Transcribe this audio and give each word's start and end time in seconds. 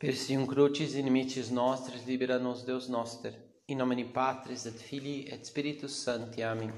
Persium 0.00 0.46
crucis 0.46 0.94
inimicis 0.94 1.50
nostris 1.50 2.06
libera 2.06 2.38
nos 2.38 2.62
Deus 2.62 2.88
noster, 2.88 3.34
in 3.68 3.76
nomine 3.76 4.06
Patris 4.06 4.64
et 4.64 4.78
Filii 4.78 5.28
et 5.28 5.44
Spiritus 5.44 5.92
Sancti. 5.92 6.42
Amém. 6.42 6.72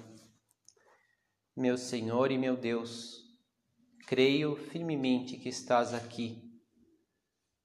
Meu 1.56 1.78
Senhor 1.78 2.32
e 2.32 2.36
meu 2.36 2.56
Deus, 2.56 3.20
creio 4.08 4.56
firmemente 4.56 5.36
que 5.36 5.48
estás 5.48 5.94
aqui, 5.94 6.42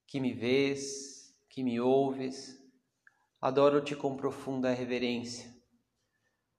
que 0.06 0.20
me 0.20 0.32
vês, 0.32 1.36
que 1.50 1.64
me 1.64 1.80
ouves. 1.80 2.56
Adoro-te 3.42 3.96
com 3.96 4.16
profunda 4.16 4.72
reverência. 4.72 5.52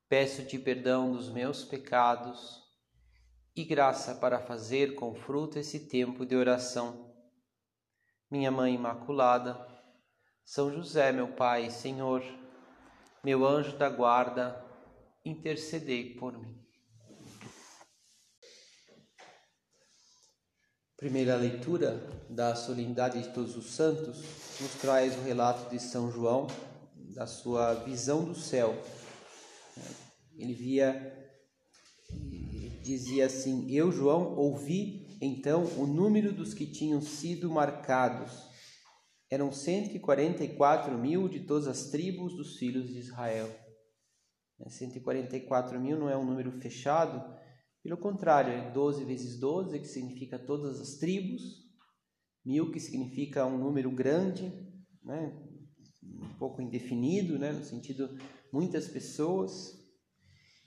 Peço-te 0.09 0.59
perdão 0.59 1.13
dos 1.13 1.33
meus 1.33 1.65
pecados 1.65 2.65
e 3.55 3.65
graça 3.65 4.17
para 4.17 4.41
fazer 4.41 4.97
com 4.97 5.15
fruto 5.15 5.57
esse 5.57 5.87
tempo 5.87 6.27
de 6.27 6.35
oração 6.35 7.08
minha 8.31 8.51
Mãe 8.51 8.75
Imaculada, 8.75 9.59
São 10.45 10.71
José, 10.71 11.13
meu 11.13 11.29
Pai, 11.29 11.71
Senhor, 11.71 12.23
meu 13.25 13.47
anjo 13.47 13.77
da 13.77 13.89
guarda, 13.89 14.63
intercedei 15.25 16.15
por 16.15 16.39
mim. 16.39 16.59
Primeira 20.97 21.37
leitura 21.37 21.95
da 22.29 22.55
solenidade 22.55 23.23
de 23.23 23.29
todos 23.33 23.57
os 23.57 23.71
santos 23.71 24.19
nos 24.61 24.75
traz 24.81 25.17
o 25.17 25.23
relato 25.23 25.71
de 25.71 25.79
São 25.79 26.11
João, 26.11 26.49
da 27.15 27.27
sua 27.27 27.75
visão 27.75 28.25
do 28.25 28.35
céu. 28.35 28.77
Ele 30.37 30.53
via, 30.53 31.31
dizia 32.83 33.27
assim: 33.27 33.71
Eu, 33.71 33.93
João, 33.93 34.35
ouvi 34.37 35.08
então 35.21 35.65
o 35.77 35.87
número 35.87 36.33
dos 36.33 36.55
que 36.55 36.67
tinham 36.67 37.01
sido 37.01 37.51
marcados. 37.51 38.47
Eram 39.31 39.53
144 39.53 40.97
mil 40.97 41.29
de 41.29 41.41
todas 41.41 41.69
as 41.69 41.91
tribos 41.91 42.35
dos 42.35 42.57
filhos 42.57 42.89
de 42.89 42.99
Israel. 42.99 43.55
144 44.67 45.79
mil 45.79 45.99
não 45.99 46.09
é 46.09 46.17
um 46.17 46.25
número 46.25 46.51
fechado, 46.61 47.23
pelo 47.83 47.97
contrário, 47.97 48.53
é 48.53 48.71
12 48.71 49.05
vezes 49.05 49.39
12, 49.39 49.79
que 49.79 49.87
significa 49.87 50.39
todas 50.39 50.81
as 50.81 50.99
tribos, 50.99 51.43
mil 52.45 52.71
que 52.71 52.81
significa 52.81 53.47
um 53.47 53.57
número 53.57 53.91
grande, 53.91 54.53
né? 55.03 55.33
um 56.03 56.39
pouco 56.39 56.61
indefinido, 56.61 57.39
né? 57.39 57.53
no 57.53 57.65
sentido 57.65 58.19
muitas 58.53 58.89
pessoas. 58.89 59.78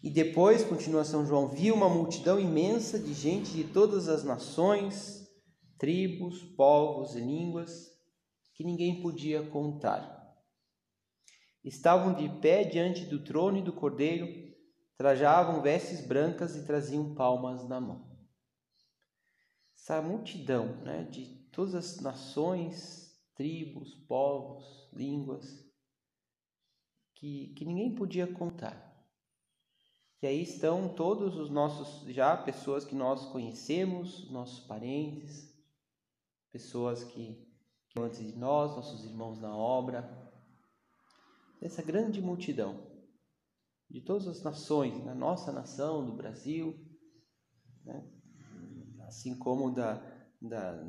E 0.04 0.10
depois, 0.10 0.64
continua 0.64 1.04
São 1.04 1.26
João, 1.26 1.48
viu 1.48 1.76
uma 1.76 1.88
multidão 1.88 2.40
imensa 2.40 2.98
de 2.98 3.14
gente 3.14 3.52
de 3.52 3.66
todas 3.66 4.08
as 4.08 4.24
nações, 4.24 5.28
tribos, 5.78 6.42
povos 6.56 7.16
e 7.16 7.20
línguas, 7.20 7.88
que 8.56 8.64
ninguém 8.64 9.02
podia 9.02 9.48
contar. 9.50 10.20
Estavam 11.64 12.16
de 12.16 12.28
pé 12.40 12.64
diante 12.64 13.06
do 13.06 13.24
trono 13.24 13.60
e 13.60 13.62
do 13.62 13.74
cordeiro, 13.74 14.28
trajavam 14.98 15.62
vestes 15.62 16.06
brancas 16.06 16.56
e 16.56 16.66
traziam 16.66 17.14
palmas 17.14 17.68
na 17.68 17.80
mão. 17.80 18.10
Essa 19.76 20.02
multidão 20.02 20.78
né, 20.84 21.04
de 21.04 21.26
todas 21.52 21.76
as 21.76 22.00
nações, 22.00 23.16
tribos, 23.36 23.94
povos, 24.08 24.90
línguas, 24.94 25.64
que, 27.16 27.54
que 27.56 27.66
ninguém 27.66 27.94
podia 27.94 28.26
contar. 28.26 28.91
E 30.22 30.28
aí 30.28 30.44
estão 30.44 30.94
todos 30.94 31.36
os 31.36 31.50
nossos, 31.50 32.08
já 32.14 32.38
pessoas 32.38 32.86
que 32.86 32.94
nós 32.94 33.26
conhecemos, 33.32 34.30
nossos 34.30 34.60
parentes, 34.68 35.52
pessoas 36.52 37.04
que, 37.04 37.44
que 37.90 38.00
antes 38.00 38.20
de 38.20 38.38
nós, 38.38 38.76
nossos 38.76 39.04
irmãos 39.04 39.40
na 39.40 39.56
obra, 39.56 40.32
essa 41.60 41.82
grande 41.82 42.22
multidão 42.22 42.88
de 43.90 44.02
todas 44.02 44.28
as 44.28 44.44
nações, 44.44 45.04
na 45.04 45.16
nossa 45.16 45.52
nação, 45.52 46.06
do 46.06 46.14
Brasil, 46.14 46.80
né? 47.84 48.08
assim 49.08 49.38
como 49.38 49.74
da, 49.74 49.96
da, 50.40 50.84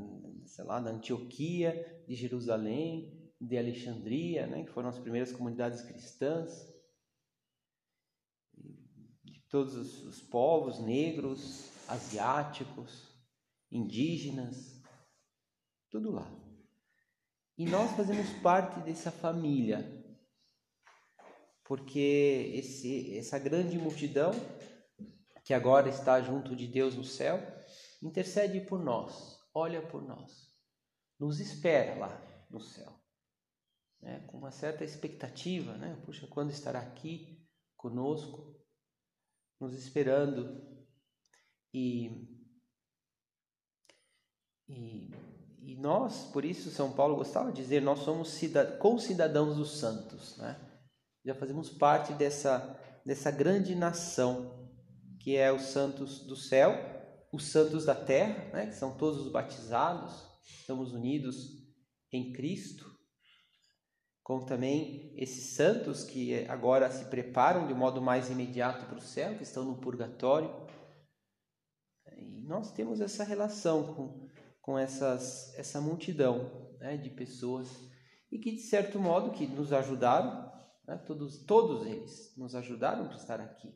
sei 0.45 0.65
lá, 0.65 0.79
da 0.79 0.91
Antioquia, 0.91 2.05
de 2.07 2.15
Jerusalém, 2.15 3.33
de 3.41 3.57
Alexandria, 3.57 4.47
né? 4.47 4.63
que 4.65 4.71
foram 4.71 4.91
as 4.91 4.99
primeiras 4.99 5.33
comunidades 5.33 5.81
cristãs, 5.81 6.72
todos 9.53 10.03
os 10.05 10.23
povos 10.23 10.81
negros, 10.81 11.71
asiáticos, 11.87 13.15
indígenas, 13.71 14.81
tudo 15.91 16.11
lá. 16.11 16.27
E 17.59 17.67
nós 17.67 17.91
fazemos 17.91 18.31
parte 18.41 18.81
dessa 18.81 19.11
família, 19.11 20.03
porque 21.65 22.51
esse, 22.55 23.15
essa 23.19 23.39
grande 23.39 23.77
multidão 23.77 24.33
que 25.45 25.53
agora 25.53 25.91
está 25.91 26.23
junto 26.23 26.57
de 26.57 26.67
Deus 26.67 26.97
no 26.97 27.05
céu 27.05 27.39
intercede 28.03 28.63
por 28.63 28.83
nós, 28.83 29.39
olha 29.53 29.87
por 29.87 30.03
nós, 30.03 30.51
nos 31.21 31.41
espera 31.41 31.99
lá 31.99 32.47
no 32.51 32.59
céu, 32.59 32.99
né? 34.01 34.21
com 34.29 34.39
uma 34.39 34.51
certa 34.51 34.83
expectativa, 34.83 35.77
né? 35.77 36.01
Puxa, 36.07 36.27
quando 36.27 36.51
estará 36.51 36.81
aqui 36.81 37.47
conosco? 37.77 38.62
Nos 39.63 39.75
esperando 39.75 40.61
e, 41.73 42.29
e, 44.69 45.09
e 45.63 45.77
nós, 45.77 46.25
por 46.33 46.45
isso 46.45 46.69
São 46.69 46.93
Paulo 46.93 47.15
gostava 47.15 47.53
de 47.53 47.63
dizer, 47.63 47.81
nós 47.81 48.01
somos 48.01 48.37
concidadãos 48.81 49.57
dos 49.57 49.79
santos, 49.79 50.37
né? 50.37 50.61
Já 51.25 51.37
fazemos 51.37 51.71
parte 51.71 52.13
dessa, 52.15 52.77
dessa 53.07 53.31
grande 53.31 53.77
nação 53.77 54.69
que 55.21 55.37
é 55.37 55.53
os 55.53 55.63
santos 55.67 56.27
do 56.27 56.35
céu, 56.35 56.73
os 57.33 57.53
santos 57.53 57.85
da 57.85 57.95
terra, 57.95 58.51
né? 58.53 58.67
que 58.67 58.75
são 58.75 58.99
todos 58.99 59.25
os 59.25 59.31
batizados, 59.31 60.27
estamos 60.43 60.93
unidos 60.93 61.37
em 62.11 62.33
Cristo 62.33 62.92
como 64.23 64.47
também 64.47 65.13
esses 65.17 65.57
santos 65.57 66.05
que 66.05 66.47
agora 66.47 66.91
se 66.91 67.07
preparam 67.07 67.67
de 67.67 67.75
modo 67.75 68.01
mais 68.01 68.31
imediato 68.31 68.87
para 68.87 68.99
o 68.99 69.03
céu, 69.03 69.37
que 69.37 69.43
estão 69.43 69.65
no 69.65 69.79
purgatório. 69.79 70.51
E 72.17 72.41
nós 72.43 72.73
temos 72.73 73.01
essa 73.01 73.25
relação 73.25 73.95
com, 73.95 74.29
com 74.61 74.79
essas, 74.79 75.53
essa 75.57 75.81
multidão 75.81 76.73
né, 76.79 76.97
de 76.97 77.11
pessoas 77.11 77.69
e 78.31 78.39
que, 78.39 78.53
de 78.53 78.63
certo 78.63 78.99
modo, 78.99 79.33
que 79.33 79.47
nos 79.47 79.73
ajudaram, 79.73 80.51
né, 80.87 80.97
todos, 80.99 81.45
todos 81.45 81.85
eles 81.87 82.33
nos 82.37 82.55
ajudaram 82.55 83.09
para 83.09 83.17
estar 83.17 83.41
aqui. 83.41 83.75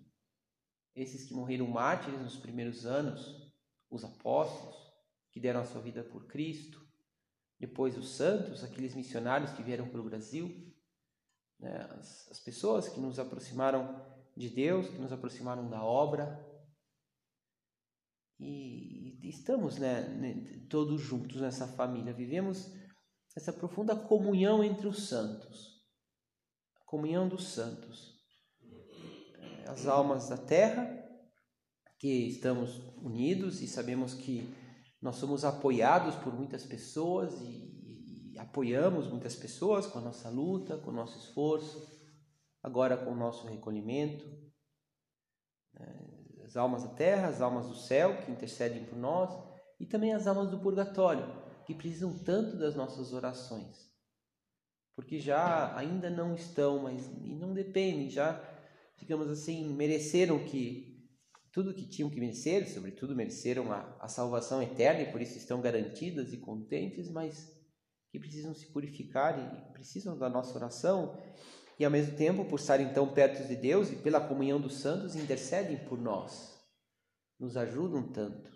Esses 0.95 1.25
que 1.25 1.35
morreram 1.35 1.67
mártires 1.67 2.21
nos 2.21 2.37
primeiros 2.37 2.87
anos, 2.87 3.53
os 3.91 4.05
apóstolos, 4.05 4.77
que 5.31 5.41
deram 5.41 5.61
a 5.61 5.65
sua 5.65 5.83
vida 5.83 6.03
por 6.03 6.27
Cristo, 6.27 6.86
depois 7.59 7.97
os 7.97 8.17
santos, 8.17 8.63
aqueles 8.63 8.95
missionários 8.95 9.53
que 9.53 9.63
vieram 9.63 9.89
para 9.89 10.01
o 10.01 10.05
Brasil, 10.05 10.75
né? 11.59 11.89
as, 11.99 12.29
as 12.31 12.41
pessoas 12.41 12.89
que 12.89 13.01
nos 13.01 13.19
aproximaram 13.19 14.05
de 14.37 14.51
Deus, 14.51 14.89
que 14.89 14.99
nos 14.99 15.13
aproximaram 15.13 15.69
da 15.69 15.83
obra. 15.83 16.45
E, 18.39 19.19
e 19.25 19.31
estamos 19.31 19.79
né, 19.79 20.03
todos 20.69 21.01
juntos 21.01 21.41
nessa 21.41 21.67
família, 21.67 22.13
vivemos 22.13 22.71
essa 23.35 23.53
profunda 23.53 23.97
comunhão 23.97 24.63
entre 24.63 24.87
os 24.87 25.09
santos, 25.09 25.83
a 26.81 26.85
comunhão 26.85 27.29
dos 27.29 27.49
santos, 27.49 28.15
as 29.67 29.87
almas 29.87 30.29
da 30.29 30.37
terra, 30.37 31.03
que 31.99 32.29
estamos 32.29 32.79
unidos 33.03 33.63
e 33.63 33.67
sabemos 33.67 34.13
que 34.13 34.55
nós 35.07 35.17
somos 35.17 35.45
apoiados 35.45 36.17
por 36.17 36.35
muitas 36.35 36.65
pessoas 36.65 37.41
e, 37.41 38.33
e 38.33 38.39
apoiamos 38.41 39.07
muitas 39.07 39.37
pessoas 39.37 39.87
com 39.87 40.01
a 40.01 40.03
nossa 40.03 40.29
luta, 40.29 40.79
com 40.79 40.91
o 40.91 40.93
nosso 40.93 41.17
esforço, 41.17 41.89
agora 42.61 42.97
com 42.97 43.13
o 43.13 43.17
nosso 43.17 43.47
recolhimento. 43.47 44.27
É, 45.79 46.45
as 46.45 46.57
almas 46.57 46.83
da 46.83 46.89
terra, 46.89 47.29
as 47.29 47.41
almas 47.41 47.69
do 47.69 47.77
céu 47.77 48.21
que 48.21 48.33
intercedem 48.33 48.85
por 48.85 48.99
nós 48.99 49.31
e 49.79 49.87
também 49.87 50.13
as 50.13 50.27
almas 50.27 50.51
do 50.51 50.59
purgatório 50.59 51.25
que 51.65 51.73
precisam 51.73 52.19
tanto 52.25 52.57
das 52.57 52.75
nossas 52.75 53.13
orações. 53.13 53.89
Porque 54.97 55.21
já 55.21 55.77
ainda 55.77 56.11
não 56.11 56.35
estão, 56.35 56.81
mas 56.81 57.07
e 57.23 57.33
não 57.37 57.55
dependem, 57.55 58.11
já, 58.11 58.43
digamos 58.99 59.31
assim, 59.31 59.73
mereceram 59.73 60.45
que 60.45 60.96
tudo 61.57 61.73
que 61.73 61.89
tinham 61.89 62.11
que 62.11 62.21
merecer, 62.21 62.69
sobretudo 62.69 63.17
mereceram 63.17 63.73
a, 63.73 63.97
a 63.99 64.09
salvação 64.09 64.63
eterna 64.63 65.01
e 65.01 65.11
por 65.11 65.23
isso 65.23 65.39
estão 65.39 65.59
garantidas 65.59 66.31
e 66.35 66.37
contentes, 66.37 67.11
mas 67.11 67.51
que 68.13 68.19
precisam 68.19 68.55
se 68.55 68.71
purificar 68.75 69.39
e 69.39 69.73
precisam 69.73 70.19
da 70.19 70.29
nossa 70.29 70.55
oração 70.55 71.19
e 71.79 71.85
ao 71.87 71.91
mesmo 71.91 72.15
tempo, 72.15 72.45
por 72.45 72.61
estarem 72.61 72.93
tão 72.93 73.11
perto 73.11 73.49
de 73.49 73.57
Deus 73.57 73.91
e 73.91 73.97
pela 73.97 74.21
comunhão 74.21 74.61
dos 74.61 74.81
santos, 74.81 75.17
intercedem 75.17 75.83
por 75.89 75.99
nós, 75.99 76.63
nos 77.41 77.57
ajudam 77.57 78.13
tanto. 78.13 78.51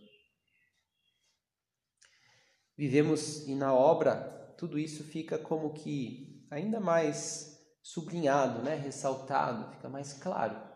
Vivemos 2.76 3.49
e 3.49 3.55
na 3.55 3.73
obra 3.73 4.55
tudo 4.58 4.79
isso 4.79 5.05
fica 5.05 5.38
como 5.38 5.73
que 5.73 6.47
ainda 6.50 6.79
mais 6.79 7.58
sublinhado, 7.82 8.62
né? 8.62 8.75
ressaltado, 8.75 9.73
fica 9.73 9.88
mais 9.88 10.12
claro. 10.12 10.69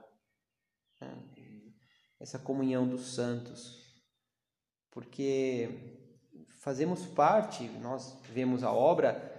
Né? 1.02 1.33
Essa 2.20 2.38
comunhão 2.38 2.88
dos 2.88 3.14
santos. 3.14 3.82
Porque 4.90 6.04
fazemos 6.60 7.04
parte, 7.06 7.64
nós 7.80 8.20
vemos 8.32 8.62
a 8.62 8.72
obra 8.72 9.32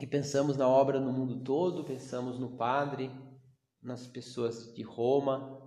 e 0.00 0.06
pensamos 0.06 0.56
na 0.56 0.68
obra 0.68 1.00
no 1.00 1.12
mundo 1.12 1.42
todo, 1.42 1.84
pensamos 1.84 2.38
no 2.38 2.56
Padre, 2.56 3.10
nas 3.82 4.06
pessoas 4.06 4.74
de 4.74 4.82
Roma, 4.82 5.60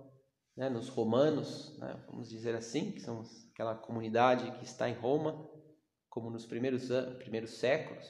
né, 0.56 0.70
nos 0.70 0.88
romanos, 0.88 1.76
né, 1.78 2.02
vamos 2.06 2.28
dizer 2.28 2.54
assim, 2.54 2.92
que 2.92 3.00
são 3.00 3.22
aquela 3.52 3.74
comunidade 3.74 4.50
que 4.58 4.64
está 4.64 4.88
em 4.88 4.94
Roma, 4.94 5.48
como 6.08 6.30
nos 6.30 6.46
primeiros, 6.46 6.88
primeiros 7.18 7.58
séculos, 7.58 8.06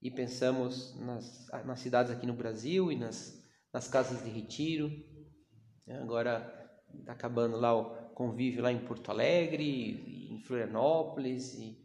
e 0.00 0.10
pensamos 0.10 0.98
nas, 0.98 1.48
nas 1.66 1.80
cidades 1.80 2.10
aqui 2.10 2.26
no 2.26 2.32
Brasil 2.32 2.90
e 2.90 2.96
nas, 2.96 3.42
nas 3.72 3.86
casas 3.86 4.24
de 4.24 4.30
retiro. 4.30 4.90
Agora 6.00 6.59
está 6.98 7.12
acabando 7.12 7.56
lá 7.56 7.76
o 7.76 8.10
convívio 8.14 8.62
lá 8.62 8.72
em 8.72 8.84
Porto 8.84 9.10
Alegre, 9.10 10.28
em 10.30 10.42
Florianópolis, 10.42 11.54
e 11.54 11.78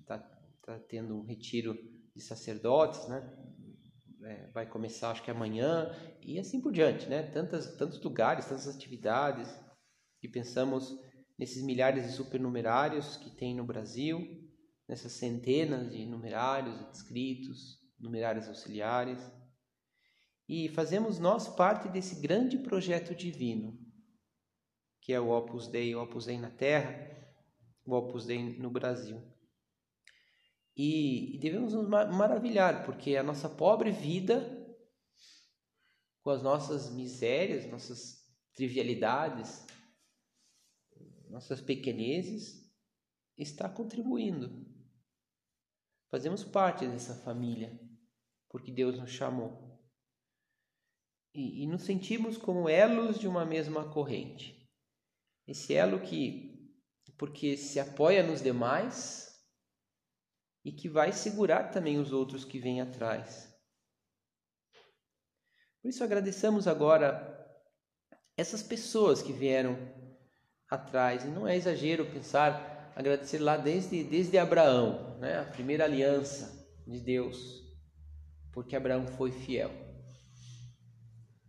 está 0.00 0.18
tá 0.62 0.78
tendo 0.88 1.16
um 1.16 1.24
retiro 1.24 1.76
de 2.14 2.22
sacerdotes, 2.22 3.06
né? 3.08 3.22
É, 4.22 4.50
vai 4.52 4.66
começar 4.66 5.10
acho 5.10 5.22
que 5.22 5.30
amanhã 5.30 5.90
e 6.22 6.38
assim 6.38 6.58
por 6.60 6.72
diante, 6.72 7.06
né? 7.08 7.22
Tantas, 7.22 7.76
tantos 7.76 8.02
lugares, 8.02 8.46
tantas 8.46 8.68
atividades 8.68 9.54
e 10.22 10.28
pensamos 10.28 10.98
nesses 11.38 11.62
milhares 11.62 12.06
de 12.06 12.12
supernumerários 12.12 13.18
que 13.18 13.30
tem 13.36 13.54
no 13.54 13.64
Brasil, 13.64 14.26
nessas 14.88 15.12
centenas 15.12 15.90
de 15.90 16.06
numerários 16.06 16.80
inscritos, 16.90 17.78
numerários 18.00 18.48
auxiliares 18.48 19.20
e 20.48 20.68
fazemos 20.70 21.18
nós 21.18 21.48
parte 21.48 21.88
desse 21.88 22.20
grande 22.20 22.58
projeto 22.58 23.14
divino 23.14 23.83
que 25.04 25.12
é 25.12 25.20
o 25.20 25.28
Opus 25.28 25.68
Dei, 25.68 25.94
o 25.94 26.02
Opus 26.02 26.24
Dei 26.24 26.38
na 26.38 26.50
Terra, 26.50 27.14
o 27.84 27.92
Opus 27.94 28.24
Dei 28.24 28.58
no 28.58 28.70
Brasil. 28.70 29.22
E, 30.74 31.38
devemos 31.40 31.74
nos 31.74 31.86
maravilhar, 31.86 32.86
porque 32.86 33.14
a 33.14 33.22
nossa 33.22 33.46
pobre 33.46 33.90
vida, 33.92 34.42
com 36.22 36.30
as 36.30 36.42
nossas 36.42 36.90
misérias, 36.90 37.70
nossas 37.70 38.26
trivialidades, 38.54 39.66
nossas 41.28 41.60
pequenezes, 41.60 42.74
está 43.36 43.68
contribuindo. 43.68 44.66
Fazemos 46.10 46.42
parte 46.42 46.86
dessa 46.86 47.14
família, 47.14 47.78
porque 48.48 48.72
Deus 48.72 48.98
nos 48.98 49.10
chamou. 49.10 49.78
E, 51.34 51.62
e 51.62 51.66
nos 51.66 51.82
sentimos 51.82 52.38
como 52.38 52.70
elos 52.70 53.18
de 53.18 53.28
uma 53.28 53.44
mesma 53.44 53.92
corrente. 53.92 54.53
Esse 55.46 55.74
elo 55.74 56.00
que, 56.00 56.72
porque 57.18 57.56
se 57.56 57.78
apoia 57.78 58.22
nos 58.22 58.42
demais 58.42 59.30
e 60.64 60.72
que 60.72 60.88
vai 60.88 61.12
segurar 61.12 61.70
também 61.70 61.98
os 61.98 62.12
outros 62.12 62.44
que 62.44 62.58
vêm 62.58 62.80
atrás. 62.80 63.52
Por 65.82 65.88
isso 65.90 66.02
agradecemos 66.02 66.66
agora 66.66 67.30
essas 68.36 68.62
pessoas 68.62 69.20
que 69.20 69.32
vieram 69.32 69.76
atrás. 70.70 71.24
E 71.24 71.28
não 71.28 71.46
é 71.46 71.56
exagero 71.56 72.06
pensar, 72.06 72.92
agradecer 72.96 73.38
lá 73.38 73.58
desde, 73.58 74.02
desde 74.02 74.38
Abraão, 74.38 75.18
né? 75.18 75.40
a 75.40 75.44
primeira 75.44 75.84
aliança 75.84 76.66
de 76.86 77.00
Deus, 77.00 77.62
porque 78.50 78.74
Abraão 78.74 79.06
foi 79.06 79.30
fiel. 79.30 79.70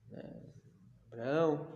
Né? 0.10 0.54
Abraão, 1.08 1.74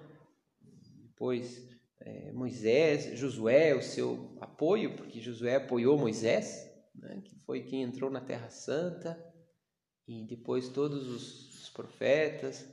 depois 1.04 1.69
é, 2.02 2.32
Moisés, 2.32 3.18
Josué, 3.18 3.76
o 3.76 3.82
seu 3.82 4.38
apoio, 4.40 4.96
porque 4.96 5.20
Josué 5.20 5.56
apoiou 5.56 5.98
Moisés, 5.98 6.70
né, 6.96 7.22
que 7.24 7.36
foi 7.46 7.64
quem 7.64 7.84
entrou 7.84 8.10
na 8.10 8.22
Terra 8.22 8.50
Santa, 8.50 9.18
e 10.08 10.26
depois 10.26 10.70
todos 10.70 11.08
os, 11.08 11.62
os 11.62 11.70
profetas, 11.70 12.68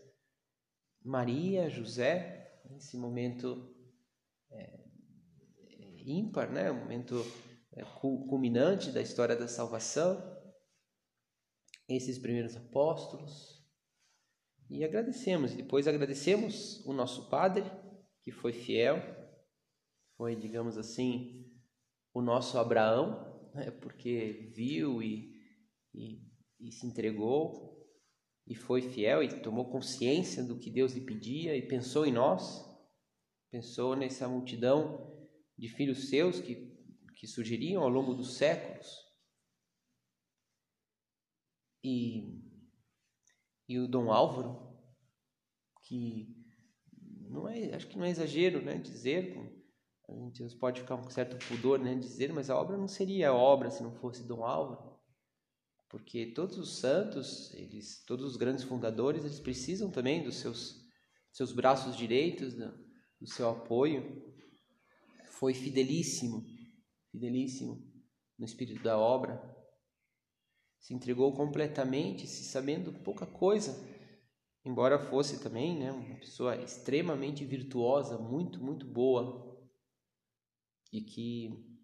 Maria, 1.04 1.68
José, 1.68 2.60
nesse 2.70 2.96
momento 2.96 3.74
é, 4.50 4.86
ímpar, 6.04 6.50
né, 6.50 6.70
um 6.70 6.80
momento 6.80 7.24
é, 7.72 7.84
culminante 8.28 8.90
da 8.90 9.02
história 9.02 9.36
da 9.36 9.48
salvação, 9.48 10.34
esses 11.88 12.18
primeiros 12.18 12.56
apóstolos, 12.56 13.56
e 14.68 14.84
agradecemos, 14.84 15.54
depois 15.54 15.86
agradecemos 15.86 16.84
o 16.84 16.92
nosso 16.92 17.28
Padre, 17.28 17.64
que 18.26 18.32
foi 18.32 18.52
fiel, 18.52 18.96
foi, 20.16 20.34
digamos 20.34 20.76
assim, 20.76 21.48
o 22.12 22.20
nosso 22.20 22.58
Abraão, 22.58 23.52
né, 23.54 23.70
porque 23.70 24.50
viu 24.52 25.00
e, 25.00 25.32
e, 25.94 26.28
e 26.58 26.72
se 26.72 26.88
entregou 26.88 27.88
e 28.44 28.52
foi 28.52 28.82
fiel 28.82 29.22
e 29.22 29.42
tomou 29.42 29.70
consciência 29.70 30.42
do 30.42 30.58
que 30.58 30.72
Deus 30.72 30.92
lhe 30.92 31.06
pedia 31.06 31.56
e 31.56 31.68
pensou 31.68 32.04
em 32.04 32.10
nós, 32.10 32.68
pensou 33.48 33.94
nessa 33.94 34.26
multidão 34.26 35.24
de 35.56 35.68
filhos 35.68 36.08
seus 36.10 36.40
que, 36.40 36.76
que 37.14 37.28
surgiriam 37.28 37.84
ao 37.84 37.88
longo 37.88 38.12
dos 38.12 38.36
séculos. 38.36 38.88
E, 41.84 42.42
e 43.68 43.78
o 43.78 43.86
Dom 43.86 44.10
Álvaro, 44.10 44.76
que 45.84 46.44
não 47.36 47.48
é, 47.48 47.74
acho 47.74 47.86
que 47.86 47.96
não 47.96 48.04
é 48.04 48.10
exagero, 48.10 48.60
né, 48.62 48.78
dizer, 48.78 49.36
a 50.08 50.12
gente 50.12 50.56
pode 50.56 50.80
ficar 50.80 50.96
com 50.96 51.10
certo 51.10 51.36
pudor, 51.46 51.78
né, 51.78 51.94
dizer, 51.94 52.32
mas 52.32 52.50
a 52.50 52.56
obra 52.56 52.76
não 52.76 52.88
seria 52.88 53.32
obra 53.32 53.70
se 53.70 53.82
não 53.82 53.94
fosse 53.94 54.26
Dom 54.26 54.44
Álvaro, 54.44 54.96
porque 55.88 56.26
todos 56.26 56.58
os 56.58 56.78
santos, 56.78 57.54
eles, 57.54 58.04
todos 58.04 58.24
os 58.24 58.36
grandes 58.36 58.64
fundadores, 58.64 59.24
eles 59.24 59.40
precisam 59.40 59.90
também 59.90 60.22
dos 60.22 60.36
seus 60.36 60.86
seus 61.36 61.52
braços 61.52 61.94
direitos, 61.94 62.54
do, 62.54 62.72
do 63.20 63.26
seu 63.26 63.50
apoio. 63.50 64.24
Foi 65.32 65.52
fidelíssimo, 65.52 66.42
fidelíssimo 67.12 67.92
no 68.38 68.46
espírito 68.46 68.82
da 68.82 68.98
obra. 68.98 69.38
Se 70.80 70.94
entregou 70.94 71.34
completamente, 71.34 72.26
se 72.26 72.44
sabendo 72.44 72.90
pouca 73.02 73.26
coisa, 73.26 73.72
embora 74.66 74.98
fosse 74.98 75.38
também 75.38 75.78
né, 75.78 75.92
uma 75.92 76.16
pessoa 76.16 76.56
extremamente 76.56 77.44
virtuosa, 77.44 78.18
muito, 78.18 78.60
muito 78.60 78.84
boa, 78.84 79.56
e 80.92 81.00
que, 81.00 81.80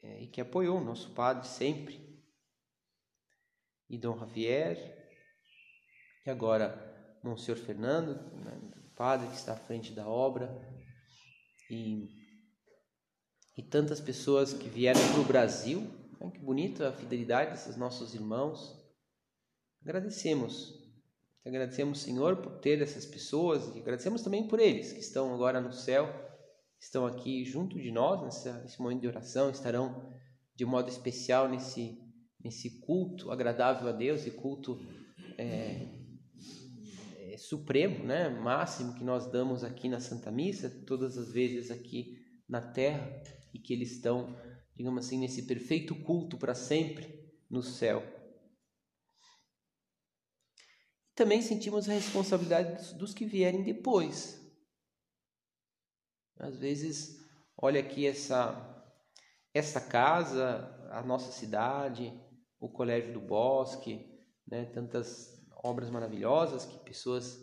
é, 0.00 0.22
e 0.22 0.28
que 0.28 0.40
apoiou 0.40 0.78
o 0.78 0.84
nosso 0.84 1.12
padre 1.14 1.48
sempre. 1.48 2.06
E 3.90 3.98
Dom 3.98 4.16
Javier, 4.16 5.10
e 6.24 6.30
agora 6.30 7.18
Monsenhor 7.24 7.58
Fernando, 7.58 8.14
né, 8.36 8.92
padre 8.94 9.26
que 9.26 9.34
está 9.34 9.54
à 9.54 9.56
frente 9.56 9.92
da 9.92 10.06
obra, 10.06 10.48
e, 11.68 12.08
e 13.56 13.62
tantas 13.64 14.00
pessoas 14.00 14.52
que 14.52 14.68
vieram 14.68 15.00
para 15.12 15.20
o 15.20 15.24
Brasil, 15.24 15.80
né, 16.20 16.30
que 16.30 16.38
bonita 16.38 16.90
a 16.90 16.92
fidelidade 16.92 17.50
desses 17.50 17.76
nossos 17.76 18.14
irmãos. 18.14 18.78
Agradecemos 19.82 20.87
Agradecemos, 21.48 22.00
Senhor, 22.00 22.36
por 22.36 22.58
ter 22.58 22.82
essas 22.82 23.06
pessoas 23.06 23.74
e 23.74 23.78
agradecemos 23.78 24.20
também 24.20 24.46
por 24.46 24.60
eles 24.60 24.92
que 24.92 25.00
estão 25.00 25.32
agora 25.32 25.62
no 25.62 25.72
céu, 25.72 26.06
estão 26.78 27.06
aqui 27.06 27.42
junto 27.42 27.80
de 27.80 27.90
nós 27.90 28.22
nessa, 28.22 28.60
nesse 28.60 28.78
momento 28.78 29.00
de 29.00 29.08
oração, 29.08 29.48
estarão 29.48 30.12
de 30.54 30.66
modo 30.66 30.90
especial 30.90 31.48
nesse, 31.48 31.98
nesse 32.44 32.80
culto 32.80 33.30
agradável 33.30 33.88
a 33.88 33.92
Deus 33.92 34.26
e 34.26 34.30
culto 34.30 34.78
é, 35.38 35.88
é, 37.16 37.38
supremo, 37.38 38.04
né, 38.04 38.28
máximo 38.28 38.94
que 38.94 39.02
nós 39.02 39.32
damos 39.32 39.64
aqui 39.64 39.88
na 39.88 40.00
Santa 40.00 40.30
Missa, 40.30 40.68
todas 40.86 41.16
as 41.16 41.32
vezes 41.32 41.70
aqui 41.70 42.18
na 42.46 42.60
terra 42.60 43.10
e 43.54 43.58
que 43.58 43.72
eles 43.72 43.92
estão, 43.92 44.36
digamos 44.76 45.06
assim, 45.06 45.18
nesse 45.18 45.46
perfeito 45.46 45.94
culto 45.94 46.36
para 46.36 46.54
sempre 46.54 47.26
no 47.48 47.62
céu 47.62 48.17
também 51.18 51.42
sentimos 51.42 51.88
a 51.88 51.92
responsabilidade 51.92 52.94
dos, 52.94 53.12
que 53.12 53.26
vierem 53.26 53.64
depois. 53.64 54.40
Às 56.38 56.56
vezes, 56.56 57.18
olha 57.60 57.80
aqui 57.80 58.06
essa 58.06 58.64
essa 59.52 59.80
casa, 59.80 60.72
a 60.92 61.02
nossa 61.02 61.32
cidade, 61.32 62.12
o 62.60 62.68
Colégio 62.68 63.12
do 63.14 63.20
Bosque, 63.20 64.06
né, 64.46 64.66
tantas 64.66 65.44
obras 65.64 65.90
maravilhosas 65.90 66.64
que 66.64 66.78
pessoas 66.84 67.36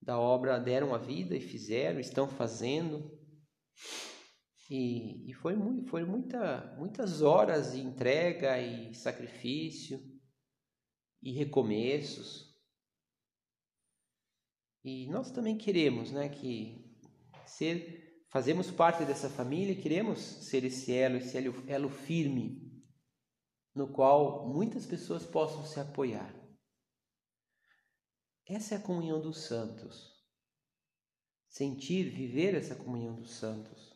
da 0.00 0.18
obra 0.18 0.58
deram 0.58 0.94
a 0.94 0.98
vida 0.98 1.36
e 1.36 1.40
fizeram, 1.40 2.00
estão 2.00 2.26
fazendo. 2.28 3.14
E, 4.70 5.28
e 5.30 5.34
foi, 5.34 5.54
foi 5.88 6.04
muita, 6.06 6.74
muitas 6.78 7.20
horas 7.20 7.72
de 7.72 7.80
entrega 7.80 8.58
e 8.58 8.94
sacrifício 8.94 10.00
e 11.22 11.32
recomeços. 11.32 12.47
E 14.88 15.06
nós 15.08 15.30
também 15.30 15.58
queremos, 15.58 16.10
né, 16.10 16.30
que 16.30 16.82
ser, 17.44 18.24
fazemos 18.30 18.70
parte 18.70 19.04
dessa 19.04 19.28
família, 19.28 19.78
queremos 19.78 20.18
ser 20.18 20.64
esse 20.64 20.94
elo, 20.94 21.18
esse 21.18 21.36
elo, 21.36 21.62
elo 21.66 21.90
firme, 21.90 22.72
no 23.74 23.92
qual 23.92 24.48
muitas 24.48 24.86
pessoas 24.86 25.26
possam 25.26 25.62
se 25.66 25.78
apoiar. 25.78 26.34
Essa 28.46 28.76
é 28.76 28.78
a 28.78 28.80
comunhão 28.80 29.20
dos 29.20 29.42
santos. 29.42 30.10
Sentir, 31.50 32.08
viver 32.08 32.54
essa 32.54 32.74
comunhão 32.74 33.14
dos 33.14 33.32
santos. 33.32 33.94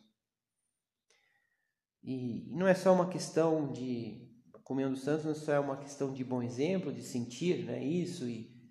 E 2.02 2.54
não 2.54 2.68
é 2.68 2.74
só 2.74 2.92
uma 2.92 3.08
questão 3.08 3.72
de 3.72 4.30
a 4.52 4.58
comunhão 4.58 4.92
dos 4.92 5.02
santos, 5.02 5.24
não 5.24 5.32
é 5.32 5.34
só 5.34 5.58
uma 5.58 5.78
questão 5.78 6.12
de 6.12 6.22
bom 6.22 6.42
exemplo, 6.42 6.92
de 6.92 7.02
sentir, 7.02 7.64
né, 7.64 7.82
isso 7.82 8.28
e 8.28 8.61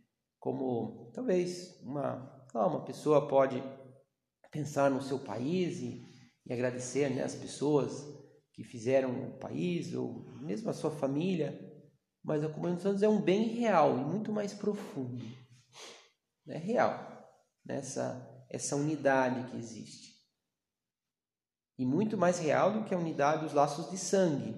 como 0.42 1.10
talvez 1.14 1.80
uma, 1.84 2.46
uma 2.54 2.84
pessoa 2.84 3.30
pode 3.30 3.64
pensar 4.52 4.92
no 4.92 5.02
seu 5.02 5.20
país 5.20 5.80
e, 5.80 6.06
e 6.46 6.52
agradecer 6.52 7.10
né, 7.10 7.24
as 7.24 7.36
pessoas 7.36 8.06
que 8.52 8.66
fizeram 8.66 9.30
o 9.30 9.40
país 9.40 9.94
ou 9.94 10.26
mesmo 10.42 10.70
a 10.70 10.74
sua 10.74 10.92
família, 10.92 11.58
mas 12.22 12.44
a 12.44 12.50
comunhão 12.50 12.74
dos 12.74 12.84
santos 12.84 13.02
é 13.02 13.08
um 13.08 13.22
bem 13.22 13.44
real 13.44 13.98
e 13.98 14.04
muito 14.04 14.34
mais 14.34 14.54
profundo, 14.54 15.24
é 16.50 16.58
real 16.58 17.08
nessa 17.66 18.28
essa 18.50 18.76
unidade 18.76 19.50
que 19.50 19.56
existe 19.56 20.12
e 21.82 21.86
muito 21.86 22.16
mais 22.16 22.38
real 22.38 22.72
do 22.74 22.84
que 22.84 22.94
a 22.94 22.98
unidade 22.98 23.44
dos 23.44 23.54
laços 23.54 23.90
de 23.90 23.98
sangue, 23.98 24.54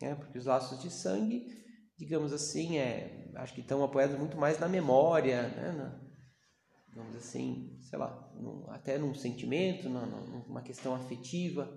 né? 0.00 0.14
Porque 0.14 0.38
os 0.38 0.46
laços 0.46 0.80
de 0.80 0.88
sangue, 0.88 1.48
digamos 1.98 2.32
assim, 2.32 2.78
é 2.78 3.30
acho 3.34 3.54
que 3.54 3.60
estão 3.60 3.82
apoiados 3.82 4.16
muito 4.16 4.36
mais 4.36 4.58
na 4.58 4.68
memória, 4.68 5.48
né? 5.48 5.72
Na, 5.72 6.08
digamos 6.88 7.16
assim, 7.16 7.78
sei 7.82 7.98
lá, 7.98 8.32
num, 8.34 8.70
até 8.70 8.96
num 8.98 9.14
sentimento, 9.14 9.88
numa, 9.88 10.06
numa 10.06 10.62
questão 10.62 10.94
afetiva, 10.94 11.68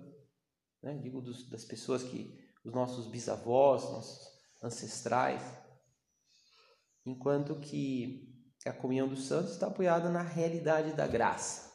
né? 0.82 0.98
digo 0.98 1.20
dos, 1.20 1.48
das 1.50 1.64
pessoas 1.64 2.02
que, 2.02 2.40
os 2.64 2.72
nossos 2.72 3.08
bisavós, 3.08 3.82
nossos 3.82 4.28
ancestrais, 4.62 5.42
enquanto 7.04 7.58
que 7.58 8.32
a 8.64 8.72
comunhão 8.72 9.08
dos 9.08 9.24
santos 9.26 9.52
está 9.52 9.66
apoiada 9.66 10.08
na 10.08 10.22
realidade 10.22 10.92
da 10.92 11.06
graça, 11.06 11.72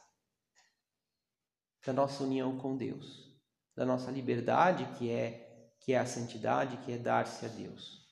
da 1.85 1.91
nossa 1.91 2.23
união 2.23 2.57
com 2.57 2.77
Deus, 2.77 3.37
da 3.75 3.85
nossa 3.85 4.09
liberdade 4.09 4.85
que 4.97 5.11
é 5.11 5.43
que 5.81 5.93
é 5.93 5.99
a 5.99 6.05
santidade, 6.05 6.77
que 6.77 6.91
é 6.91 6.97
dar-se 6.97 7.45
a 7.45 7.49
Deus. 7.49 8.05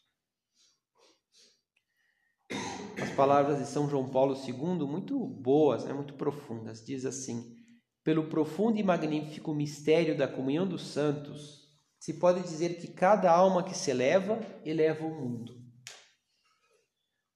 As 3.01 3.04
palavras 3.15 3.59
de 3.59 3.65
São 3.65 3.89
João 3.89 4.09
Paulo 4.09 4.35
II, 4.35 4.85
muito 4.85 5.17
boas, 5.17 5.85
né, 5.85 5.93
muito 5.93 6.13
profundas, 6.15 6.83
diz 6.83 7.05
assim: 7.05 7.55
Pelo 8.03 8.27
profundo 8.27 8.77
e 8.77 8.83
magnífico 8.83 9.53
mistério 9.53 10.17
da 10.17 10.27
comunhão 10.27 10.67
dos 10.67 10.85
santos, 10.87 11.65
se 11.99 12.19
pode 12.19 12.41
dizer 12.41 12.77
que 12.79 12.87
cada 12.87 13.31
alma 13.31 13.63
que 13.63 13.75
se 13.75 13.89
eleva, 13.89 14.39
eleva 14.65 15.05
o 15.05 15.09
mundo. 15.09 15.53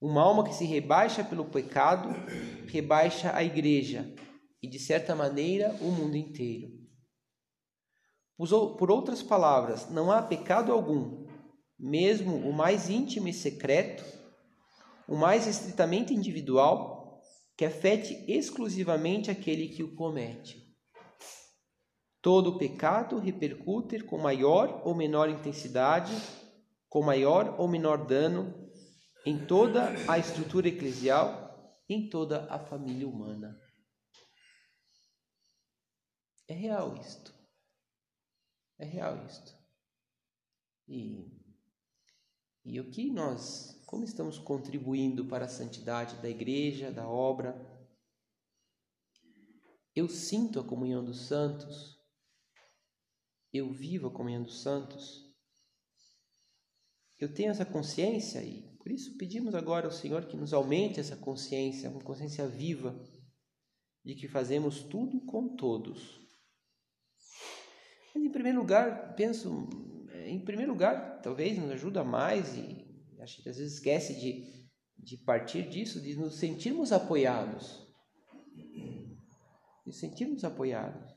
Uma 0.01 0.21
alma 0.21 0.43
que 0.43 0.53
se 0.53 0.65
rebaixa 0.65 1.24
pelo 1.24 1.45
pecado, 1.45 2.09
rebaixa 2.67 3.36
a 3.36 3.43
igreja 3.43 4.13
e, 4.62 4.67
de 4.67 4.79
certa 4.79 5.15
maneira, 5.15 5.75
o 5.81 5.91
mundo 5.91 6.15
inteiro. 6.15 6.71
Por 8.38 8.91
outras 8.91 9.21
palavras, 9.21 9.89
não 9.89 10.12
há 10.12 10.21
pecado 10.21 10.71
algum, 10.71 11.25
mesmo 11.77 12.36
o 12.38 12.53
mais 12.53 12.89
íntimo 12.89 13.27
e 13.27 13.33
secreto, 13.33 14.18
o 15.09 15.17
mais 15.17 15.47
estritamente 15.47 16.13
individual, 16.13 17.19
que 17.57 17.65
afete 17.65 18.13
exclusivamente 18.31 19.31
aquele 19.31 19.67
que 19.67 19.83
o 19.83 19.95
comete. 19.95 20.69
Todo 22.21 22.59
pecado 22.59 23.17
repercute 23.17 24.01
com 24.03 24.19
maior 24.19 24.81
ou 24.85 24.93
menor 24.93 25.29
intensidade, 25.29 26.13
com 26.87 27.01
maior 27.01 27.59
ou 27.59 27.67
menor 27.67 28.05
dano 28.05 28.69
em 29.25 29.45
toda 29.47 29.89
a 30.07 30.17
estrutura 30.19 30.67
eclesial, 30.67 31.75
em 31.89 32.07
toda 32.07 32.45
a 32.53 32.59
família 32.59 33.07
humana. 33.07 33.59
É 36.47 36.53
real 36.53 36.95
isto. 36.97 37.33
É 38.77 38.85
real 38.85 39.25
isto. 39.25 39.57
E, 40.87 41.25
e 42.63 42.79
o 42.79 42.89
que 42.89 43.09
nós, 43.11 43.81
como 43.85 44.03
estamos 44.03 44.37
contribuindo 44.37 45.25
para 45.25 45.45
a 45.45 45.49
santidade 45.49 46.21
da 46.21 46.29
igreja, 46.29 46.91
da 46.91 47.07
obra? 47.07 47.55
Eu 49.95 50.07
sinto 50.07 50.59
a 50.59 50.63
comunhão 50.63 51.03
dos 51.03 51.27
santos, 51.27 51.97
eu 53.51 53.71
vivo 53.73 54.07
a 54.07 54.11
comunhão 54.11 54.43
dos 54.43 54.61
santos, 54.61 55.29
eu 57.19 57.33
tenho 57.33 57.51
essa 57.51 57.65
consciência 57.65 58.41
e 58.43 58.77
por 58.77 58.91
isso 58.91 59.17
pedimos 59.17 59.53
agora 59.53 59.87
ao 59.87 59.91
Senhor 59.91 60.25
que 60.25 60.37
nos 60.37 60.53
aumente 60.53 60.99
essa 60.99 61.17
consciência, 61.17 61.89
uma 61.89 62.01
consciência 62.01 62.47
viva 62.47 62.97
de 64.05 64.15
que 64.15 64.27
fazemos 64.27 64.83
tudo 64.83 65.19
com 65.25 65.55
todos. 65.55 66.19
Mas, 68.15 68.23
em 68.23 68.31
primeiro 68.31 68.59
lugar, 68.59 69.15
penso, 69.15 69.67
em 70.29 70.43
primeiro 70.43 70.71
lugar, 70.71 71.21
talvez 71.21 71.57
nos 71.57 71.71
ajuda 71.71 72.03
mais 72.03 72.55
e 72.55 72.88
acho 73.19 73.41
que 73.41 73.50
às 73.50 73.57
vezes 73.57 73.74
esquece 73.74 74.13
de, 74.19 74.69
de 74.98 75.17
partir 75.17 75.67
disso, 75.69 76.01
de 76.01 76.15
nos 76.15 76.36
sentirmos 76.36 76.91
apoiados. 76.91 77.88
De 79.86 79.93
sentirmos 79.93 80.43
apoiados. 80.43 81.12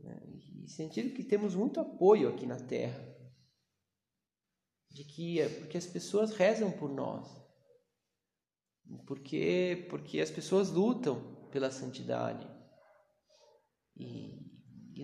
Né? 0.00 0.22
E 0.64 0.68
sentir 0.68 1.14
que 1.14 1.22
temos 1.22 1.54
muito 1.54 1.80
apoio 1.80 2.30
aqui 2.30 2.46
na 2.46 2.56
Terra. 2.56 3.14
De 4.90 5.04
que 5.04 5.38
porque 5.58 5.76
as 5.76 5.86
pessoas 5.86 6.32
rezam 6.32 6.70
por 6.70 6.90
nós. 6.90 7.28
Porque, 9.06 9.86
porque 9.90 10.20
as 10.20 10.30
pessoas 10.30 10.70
lutam 10.70 11.48
pela 11.50 11.70
santidade. 11.70 12.53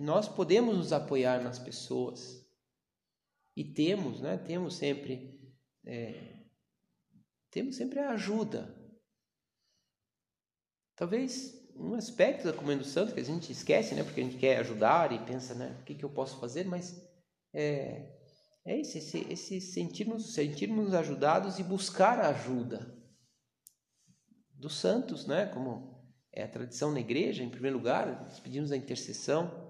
Nós 0.01 0.27
podemos 0.27 0.75
nos 0.75 0.91
apoiar 0.91 1.43
nas 1.43 1.59
pessoas. 1.59 2.43
E 3.55 3.63
temos, 3.63 4.19
né? 4.19 4.35
Temos 4.35 4.75
sempre, 4.75 5.39
é, 5.85 6.39
temos 7.51 7.75
sempre 7.75 7.99
a 7.99 8.09
ajuda. 8.09 8.75
Talvez 10.95 11.53
um 11.75 11.93
aspecto 11.93 12.45
da 12.45 12.53
comunhão 12.53 12.79
do 12.79 12.85
santo 12.85 13.13
que 13.13 13.19
a 13.19 13.23
gente 13.23 13.51
esquece, 13.51 13.93
né? 13.93 14.03
Porque 14.03 14.21
a 14.21 14.23
gente 14.23 14.37
quer 14.37 14.57
ajudar 14.57 15.11
e 15.11 15.23
pensa, 15.23 15.53
né? 15.53 15.77
O 15.79 15.83
que, 15.83 15.93
que 15.93 16.03
eu 16.03 16.09
posso 16.09 16.39
fazer? 16.39 16.65
Mas 16.65 16.99
é, 17.53 18.11
é 18.65 18.79
esse, 18.79 18.97
esse, 18.97 19.19
esse 19.31 19.61
sentirmos, 19.61 20.33
sentirmos 20.33 20.95
ajudados 20.95 21.59
e 21.59 21.63
buscar 21.63 22.17
a 22.19 22.29
ajuda 22.29 22.99
dos 24.49 24.79
santos, 24.79 25.27
né? 25.27 25.45
Como 25.45 26.11
é 26.31 26.41
a 26.41 26.47
tradição 26.47 26.91
na 26.91 26.99
igreja, 26.99 27.43
em 27.43 27.49
primeiro 27.51 27.77
lugar, 27.77 28.27
pedimos 28.41 28.71
a 28.71 28.77
intercessão 28.77 29.60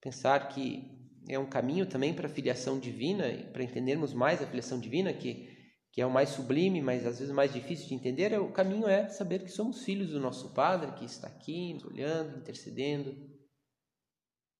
pensar 0.00 0.48
que 0.48 0.98
é 1.28 1.38
um 1.38 1.46
caminho 1.46 1.86
também 1.86 2.14
para 2.14 2.26
a 2.26 2.30
filiação 2.30 2.78
divina, 2.78 3.24
para 3.52 3.62
entendermos 3.62 4.14
mais 4.14 4.40
a 4.40 4.46
filiação 4.46 4.80
divina, 4.80 5.12
que, 5.12 5.48
que 5.92 6.00
é 6.00 6.06
o 6.06 6.10
mais 6.10 6.30
sublime, 6.30 6.80
mas 6.80 7.06
às 7.06 7.18
vezes 7.18 7.34
mais 7.34 7.52
difícil 7.52 7.88
de 7.88 7.94
entender, 7.94 8.32
é, 8.32 8.38
o 8.38 8.50
caminho 8.50 8.88
é 8.88 9.08
saber 9.08 9.42
que 9.44 9.50
somos 9.50 9.84
filhos 9.84 10.10
do 10.10 10.20
nosso 10.20 10.54
Padre, 10.54 10.92
que 10.92 11.04
está 11.04 11.28
aqui, 11.28 11.74
nos 11.74 11.84
olhando, 11.84 12.38
intercedendo, 12.38 13.14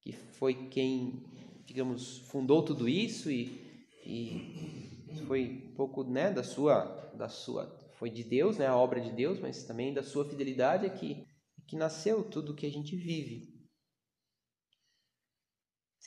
que 0.03 0.13
foi 0.13 0.69
quem, 0.69 1.25
digamos, 1.65 2.19
fundou 2.31 2.63
tudo 2.63 2.89
isso 2.89 3.31
e, 3.31 3.89
e 4.05 5.25
foi 5.27 5.71
um 5.71 5.75
pouco 5.75 6.05
né, 6.05 6.31
da 6.31 6.43
sua, 6.43 6.85
da 7.17 7.29
sua, 7.29 7.67
foi 7.95 8.11
de 8.11 8.25
Deus, 8.25 8.59
né, 8.59 8.67
a 8.67 8.77
obra 8.77 9.01
de 9.01 9.11
Deus, 9.11 9.41
mas 9.41 9.65
também 9.65 9.95
da 9.95 10.03
sua 10.03 10.29
fidelidade 10.29 10.85
é 10.85 10.91
que, 10.91 11.25
que 11.67 11.77
nasceu 11.77 12.23
tudo 12.23 12.55
que 12.55 12.67
a 12.67 12.71
gente 12.71 12.95
vive 12.95 13.58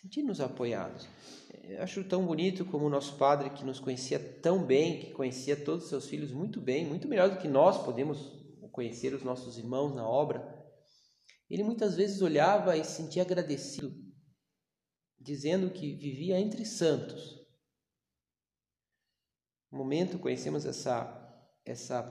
sentir-nos 0.01 0.41
apoiados. 0.41 1.07
Eu 1.63 1.83
acho 1.83 2.03
tão 2.03 2.25
bonito 2.25 2.65
como 2.65 2.85
o 2.85 2.89
nosso 2.89 3.17
padre, 3.17 3.51
que 3.51 3.63
nos 3.63 3.79
conhecia 3.79 4.19
tão 4.19 4.65
bem, 4.65 4.99
que 4.99 5.11
conhecia 5.11 5.55
todos 5.55 5.83
os 5.83 5.89
seus 5.89 6.07
filhos 6.07 6.31
muito 6.31 6.59
bem, 6.59 6.85
muito 6.85 7.07
melhor 7.07 7.29
do 7.29 7.37
que 7.37 7.47
nós 7.47 7.83
podemos 7.83 8.17
conhecer 8.71 9.13
os 9.13 9.23
nossos 9.23 9.57
irmãos 9.57 9.93
na 9.93 10.07
obra. 10.07 10.59
Ele 11.49 11.63
muitas 11.63 11.95
vezes 11.95 12.21
olhava 12.21 12.75
e 12.75 12.83
se 12.83 12.93
sentia 12.93 13.21
agradecido, 13.21 13.93
dizendo 15.19 15.69
que 15.69 15.95
vivia 15.95 16.39
entre 16.39 16.65
santos. 16.65 17.39
No 19.71 19.77
momento 19.77 20.19
conhecemos 20.19 20.65
essa 20.65 21.19
essa 21.63 22.01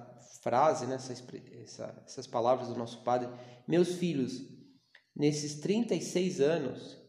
frase, 0.42 0.86
né, 0.86 0.94
essa, 0.94 1.12
essa, 1.60 2.02
essas 2.06 2.26
palavras 2.26 2.68
do 2.68 2.76
nosso 2.76 3.02
padre, 3.02 3.28
meus 3.66 3.94
filhos, 3.94 4.32
nesses 5.14 5.60
36 5.60 6.40
anos, 6.40 6.99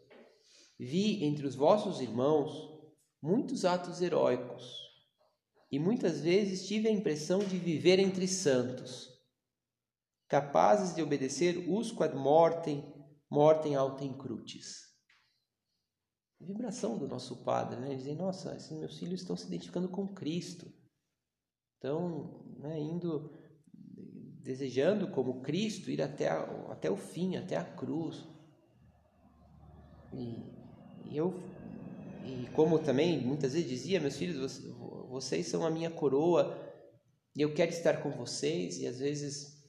vi 0.84 1.24
entre 1.24 1.46
os 1.46 1.54
vossos 1.54 2.02
irmãos 2.02 2.68
muitos 3.22 3.66
atos 3.66 4.02
heróicos 4.02 4.82
e 5.72 5.78
muitas 5.78 6.22
vezes 6.22 6.68
tive 6.68 6.88
a 6.88 6.92
impressão 6.92 7.38
de 7.38 7.56
viver 7.60 8.00
entre 8.00 8.28
santos, 8.28 9.08
capazes 10.28 10.96
de 10.96 11.04
obedecer 11.04 11.70
us 11.70 11.92
quad 11.92 12.16
mortem, 12.16 12.84
mortem 13.30 13.76
autem 13.76 14.18
crucis. 14.18 14.90
Vibração 16.40 16.98
do 16.98 17.08
nosso 17.08 17.44
Padre, 17.44 17.80
né? 17.80 17.94
Dizer, 17.94 18.16
nossa, 18.16 18.56
esses 18.56 18.72
meus 18.72 18.98
filhos 18.98 19.22
estão 19.22 19.38
se 19.38 19.46
identificando 19.46 19.88
com 19.88 20.12
Cristo, 20.16 20.66
estão 21.76 22.44
né, 22.58 22.80
indo, 22.80 23.32
desejando 24.42 25.12
como 25.12 25.44
Cristo 25.44 25.92
ir 25.92 26.02
até, 26.02 26.28
a, 26.28 26.42
até 26.72 26.90
o 26.90 26.98
fim, 26.98 27.36
até 27.36 27.56
a 27.56 27.64
cruz. 27.64 28.28
E 30.12 30.61
eu 31.10 31.34
e 32.24 32.48
como 32.54 32.78
também 32.78 33.20
muitas 33.20 33.54
vezes 33.54 33.70
dizia, 33.70 34.00
meus 34.00 34.18
filhos, 34.18 34.62
vocês 35.10 35.48
são 35.48 35.66
a 35.66 35.72
minha 35.72 35.90
coroa 35.90 36.72
eu 37.36 37.54
quero 37.54 37.72
estar 37.72 38.02
com 38.02 38.12
vocês. 38.12 38.80
E 38.80 38.88
às 38.88 39.00
vezes 39.00 39.62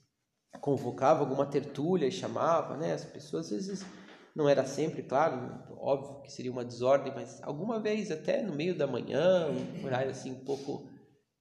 convocava 0.61 1.21
alguma 1.21 1.47
tertúlia 1.47 2.07
e 2.07 2.13
chamava, 2.13 2.77
né? 2.77 2.93
As 2.93 3.05
pessoas 3.05 3.47
às 3.47 3.67
vezes 3.67 3.87
não 4.35 4.49
era 4.49 4.65
sempre, 4.65 5.03
claro, 5.03 5.63
óbvio 5.77 6.23
que 6.23 6.33
seria 6.33 6.51
uma 6.51 6.65
desordem, 6.65 7.13
mas 7.15 7.43
alguma 7.43 7.79
vez 7.81 8.11
até 8.11 8.43
no 8.43 8.55
meio 8.55 8.77
da 8.77 8.87
manhã, 8.87 9.49
um 9.51 9.85
horário 9.85 10.11
assim 10.11 10.33
um 10.33 10.45
pouco 10.45 10.89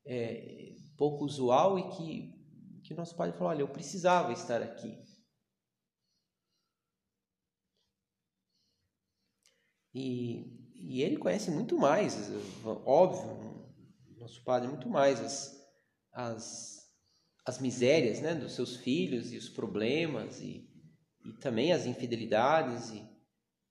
é, 0.06 0.76
pouco 0.98 1.24
usual 1.24 1.80
e 1.80 1.90
que 1.90 2.42
que 2.84 2.94
nosso 2.96 3.16
pai 3.16 3.32
falou, 3.32 3.50
olha, 3.50 3.62
eu 3.62 3.68
precisava 3.68 4.34
estar 4.34 4.62
aqui. 4.62 4.98
E 9.94 10.62
e 10.84 11.04
ele 11.04 11.18
conhece 11.18 11.52
muito 11.52 11.78
mais, 11.78 12.32
óbvio, 12.86 13.70
nosso 14.18 14.44
padre, 14.44 14.68
muito 14.68 14.90
mais 14.90 15.20
as, 15.22 15.68
as, 16.12 16.92
as 17.46 17.60
misérias 17.60 18.20
né, 18.20 18.34
dos 18.34 18.54
seus 18.54 18.78
filhos 18.78 19.32
e 19.32 19.38
os 19.38 19.48
problemas 19.48 20.42
e, 20.42 20.68
e 21.24 21.34
também 21.34 21.72
as 21.72 21.86
infidelidades, 21.86 22.90
e, 22.90 23.08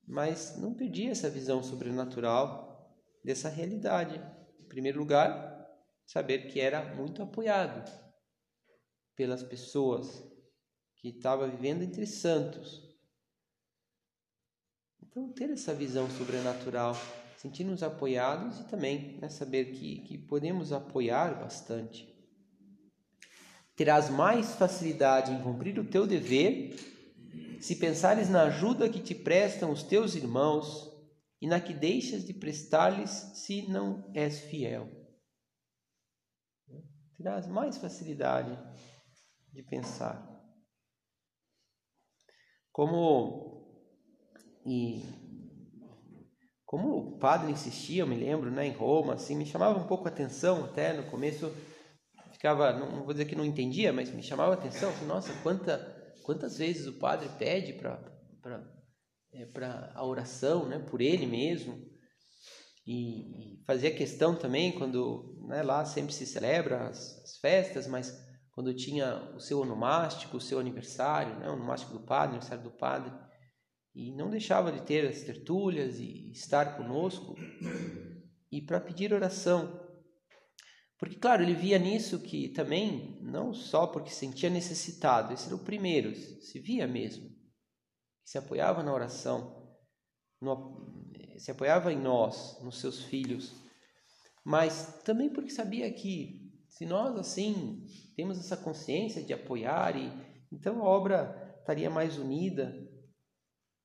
mas 0.06 0.56
não 0.56 0.72
perdia 0.72 1.10
essa 1.10 1.28
visão 1.28 1.64
sobrenatural 1.64 2.96
dessa 3.24 3.48
realidade. 3.48 4.20
Em 4.60 4.68
primeiro 4.68 5.00
lugar, 5.00 5.68
saber 6.06 6.46
que 6.46 6.60
era 6.60 6.94
muito 6.94 7.24
apoiado 7.24 7.90
pelas 9.16 9.42
pessoas, 9.42 10.22
que 10.94 11.08
estava 11.08 11.48
vivendo 11.48 11.82
entre 11.82 12.06
santos 12.06 12.89
então, 15.10 15.28
ter 15.32 15.50
essa 15.50 15.74
visão 15.74 16.08
sobrenatural, 16.08 16.96
sentir-nos 17.36 17.82
apoiados 17.82 18.60
e 18.60 18.64
também 18.68 19.18
né, 19.20 19.28
saber 19.28 19.72
que, 19.72 20.02
que 20.02 20.16
podemos 20.16 20.72
apoiar 20.72 21.40
bastante. 21.40 22.08
Terás 23.74 24.08
mais 24.08 24.54
facilidade 24.54 25.32
em 25.32 25.42
cumprir 25.42 25.80
o 25.80 25.90
teu 25.90 26.06
dever 26.06 26.76
se 27.60 27.74
pensares 27.74 28.28
na 28.28 28.42
ajuda 28.42 28.88
que 28.88 29.00
te 29.00 29.14
prestam 29.14 29.72
os 29.72 29.82
teus 29.82 30.14
irmãos 30.14 30.88
e 31.40 31.48
na 31.48 31.60
que 31.60 31.74
deixas 31.74 32.24
de 32.24 32.32
prestar-lhes 32.32 33.10
se 33.10 33.68
não 33.68 34.08
és 34.14 34.38
fiel. 34.38 34.88
Terás 37.16 37.48
mais 37.48 37.78
facilidade 37.78 38.56
de 39.52 39.62
pensar. 39.64 40.24
Como 42.70 43.49
e 44.66 45.02
como 46.64 46.96
o 46.96 47.18
padre 47.18 47.50
insistia, 47.50 48.02
eu 48.02 48.06
me 48.06 48.16
lembro, 48.16 48.50
né, 48.50 48.66
em 48.66 48.72
Roma, 48.72 49.14
assim, 49.14 49.34
me 49.34 49.44
chamava 49.44 49.78
um 49.78 49.86
pouco 49.86 50.06
a 50.06 50.10
atenção 50.10 50.64
até 50.64 50.92
no 50.92 51.10
começo, 51.10 51.52
ficava, 52.32 52.72
não 52.72 53.02
vou 53.02 53.12
dizer 53.12 53.24
que 53.24 53.34
não 53.34 53.44
entendia, 53.44 53.92
mas 53.92 54.10
me 54.10 54.22
chamava 54.22 54.52
a 54.52 54.54
atenção, 54.54 54.90
assim, 54.90 55.04
nossa, 55.04 55.32
quanta, 55.42 55.78
quantas 56.22 56.56
vezes 56.58 56.86
o 56.86 56.98
padre 56.98 57.28
pede 57.38 57.72
para 57.72 57.98
é, 59.32 59.46
para 59.46 59.92
a 59.94 60.04
oração, 60.04 60.66
né, 60.66 60.78
por 60.78 61.00
ele 61.00 61.26
mesmo, 61.26 61.78
e, 62.86 63.54
e 63.60 63.64
fazia 63.64 63.94
questão 63.94 64.34
também 64.34 64.72
quando, 64.72 65.44
né, 65.46 65.62
lá 65.62 65.84
sempre 65.84 66.12
se 66.12 66.26
celebra 66.26 66.88
as, 66.88 67.22
as, 67.22 67.36
festas, 67.36 67.86
mas 67.86 68.16
quando 68.52 68.74
tinha 68.74 69.32
o 69.34 69.40
seu 69.40 69.60
onomástico, 69.60 70.36
o 70.36 70.40
seu 70.40 70.58
aniversário, 70.58 71.38
né, 71.38 71.48
o 71.48 71.52
onomástico 71.52 71.92
do 71.92 72.00
padre, 72.00 72.36
aniversário 72.36 72.64
do 72.64 72.70
padre, 72.70 73.12
e 73.94 74.12
não 74.12 74.30
deixava 74.30 74.70
de 74.72 74.82
ter 74.82 75.08
as 75.08 75.22
tertúlias 75.22 75.98
e 75.98 76.30
estar 76.30 76.76
conosco 76.76 77.34
e 78.50 78.62
para 78.62 78.80
pedir 78.80 79.12
oração. 79.12 79.88
Porque, 80.98 81.16
claro, 81.16 81.42
ele 81.42 81.54
via 81.54 81.78
nisso 81.78 82.20
que 82.20 82.50
também, 82.50 83.18
não 83.22 83.54
só 83.54 83.86
porque 83.86 84.10
sentia 84.10 84.50
necessitado, 84.50 85.32
esse 85.32 85.46
era 85.46 85.56
o 85.56 85.64
primeiro, 85.64 86.14
se 86.14 86.60
via 86.60 86.86
mesmo, 86.86 87.30
se 88.22 88.36
apoiava 88.36 88.82
na 88.82 88.92
oração, 88.92 89.66
no, 90.40 91.10
se 91.38 91.50
apoiava 91.50 91.92
em 91.92 91.98
nós, 91.98 92.60
nos 92.62 92.80
seus 92.80 93.02
filhos, 93.02 93.54
mas 94.44 95.00
também 95.02 95.30
porque 95.32 95.50
sabia 95.50 95.90
que 95.92 96.52
se 96.68 96.84
nós 96.84 97.16
assim 97.16 97.86
temos 98.14 98.38
essa 98.38 98.56
consciência 98.56 99.22
de 99.22 99.32
apoiar, 99.32 99.96
e, 99.96 100.12
então 100.52 100.82
a 100.82 100.84
obra 100.84 101.56
estaria 101.60 101.88
mais 101.88 102.18
unida, 102.18 102.89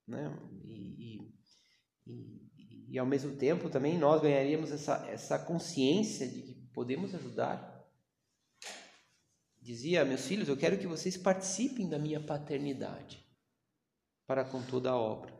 né? 0.06 0.32
E, 0.64 1.32
e, 2.06 2.90
e, 2.90 2.98
ao 2.98 3.06
mesmo 3.06 3.36
tempo 3.36 3.68
também 3.68 3.98
nós 3.98 4.22
ganharíamos 4.22 4.70
essa, 4.70 5.06
essa 5.08 5.38
consciência 5.38 6.28
de 6.28 6.42
que 6.42 6.54
podemos 6.72 7.14
ajudar. 7.14 7.74
Dizia, 9.60 10.04
meus 10.04 10.24
filhos, 10.24 10.48
eu 10.48 10.56
quero 10.56 10.78
que 10.78 10.86
vocês 10.86 11.16
participem 11.16 11.88
da 11.88 11.98
minha 11.98 12.20
paternidade 12.20 13.26
para 14.26 14.44
com 14.44 14.62
toda 14.62 14.90
a 14.90 14.96
obra. 14.96 15.34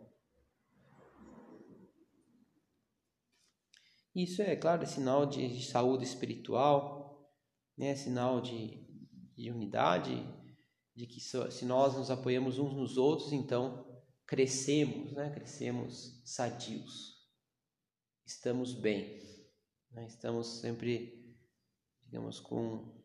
Isso 4.15 4.41
é, 4.41 4.57
claro, 4.57 4.83
é 4.83 4.87
sinal 4.87 5.27
de 5.27 5.63
saúde 5.63 6.05
espiritual, 6.05 7.31
né? 7.77 7.91
é 7.91 7.95
sinal 7.95 8.41
de, 8.41 8.83
de 9.37 9.51
unidade, 9.51 10.27
de 10.95 11.07
que 11.07 11.21
se 11.21 11.67
nós 11.67 11.95
nos 11.95 12.11
apoiamos 12.11 12.59
uns 12.59 12.73
nos 12.73 12.97
outros, 12.97 13.31
então 13.31 13.86
crescemos, 14.27 15.13
né? 15.13 15.31
crescemos 15.31 16.21
sadios, 16.25 17.17
estamos 18.27 18.75
bem, 18.75 19.23
né? 19.93 20.07
estamos 20.07 20.61
sempre, 20.61 21.37
digamos, 22.05 22.41
com 22.41 23.03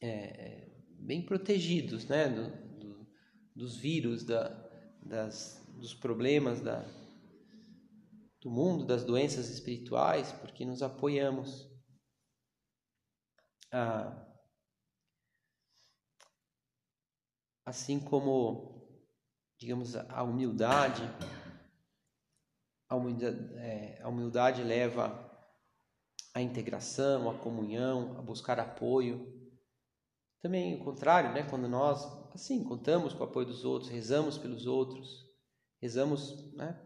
é, 0.00 0.08
é, 0.08 0.84
bem 1.00 1.24
protegidos 1.24 2.06
né? 2.06 2.28
Do, 2.28 2.78
do, 2.78 3.10
dos 3.54 3.76
vírus, 3.76 4.24
da, 4.24 4.48
das, 5.02 5.64
dos 5.78 5.94
problemas 5.94 6.60
da, 6.60 6.82
do 8.40 8.50
mundo, 8.50 8.84
das 8.84 9.04
doenças 9.04 9.48
espirituais, 9.48 10.32
porque 10.32 10.64
nos 10.64 10.82
apoiamos. 10.82 11.72
Ah, 13.72 14.20
assim 17.64 17.98
como 17.98 18.73
digamos, 19.64 19.96
a 19.96 20.22
humildade, 20.22 21.02
a 22.86 22.94
humildade, 22.94 23.54
é, 23.54 23.98
a 24.02 24.08
humildade 24.10 24.62
leva 24.62 25.18
à 26.34 26.42
integração, 26.42 27.30
à 27.30 27.38
comunhão, 27.38 28.14
a 28.18 28.20
buscar 28.20 28.60
apoio. 28.60 29.26
Também 30.42 30.74
o 30.74 30.84
contrário, 30.84 31.32
né? 31.32 31.44
quando 31.44 31.66
nós, 31.66 32.04
assim, 32.34 32.62
contamos 32.62 33.14
com 33.14 33.20
o 33.20 33.26
apoio 33.26 33.46
dos 33.46 33.64
outros, 33.64 33.90
rezamos 33.90 34.36
pelos 34.36 34.66
outros, 34.66 35.24
rezamos 35.80 36.52
né? 36.52 36.78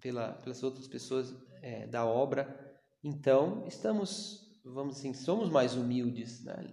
Pela, 0.00 0.32
pelas 0.34 0.62
outras 0.62 0.86
pessoas 0.86 1.34
é, 1.60 1.88
da 1.88 2.06
obra, 2.06 2.80
então 3.02 3.66
estamos, 3.66 4.60
vamos 4.64 4.98
assim, 4.98 5.12
somos 5.12 5.50
mais 5.50 5.74
humildes, 5.74 6.44
né? 6.44 6.72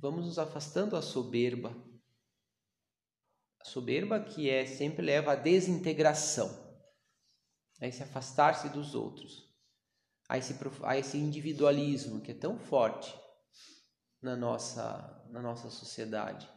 vamos 0.00 0.24
nos 0.26 0.38
afastando 0.38 0.92
da 0.92 1.02
soberba 1.02 1.74
soberba 3.64 4.20
que 4.20 4.48
é 4.48 4.66
sempre 4.66 5.04
leva 5.04 5.32
à 5.32 5.34
desintegração, 5.34 6.50
a 7.80 7.86
esse 7.86 8.02
afastar-se 8.02 8.68
dos 8.68 8.94
outros, 8.94 9.48
a 10.28 10.38
esse, 10.38 10.54
a 10.82 10.98
esse 10.98 11.18
individualismo 11.18 12.20
que 12.20 12.30
é 12.32 12.34
tão 12.34 12.58
forte 12.58 13.14
na 14.20 14.36
nossa, 14.36 15.26
na 15.30 15.42
nossa 15.42 15.68
sociedade. 15.70 16.48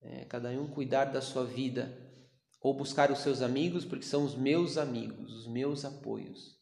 É, 0.00 0.24
cada 0.26 0.50
um 0.50 0.68
cuidar 0.68 1.06
da 1.06 1.20
sua 1.20 1.44
vida 1.44 2.00
ou 2.60 2.74
buscar 2.74 3.10
os 3.10 3.20
seus 3.20 3.42
amigos 3.42 3.84
porque 3.84 4.04
são 4.04 4.24
os 4.24 4.34
meus 4.34 4.76
amigos, 4.76 5.32
os 5.32 5.46
meus 5.46 5.84
apoios, 5.84 6.58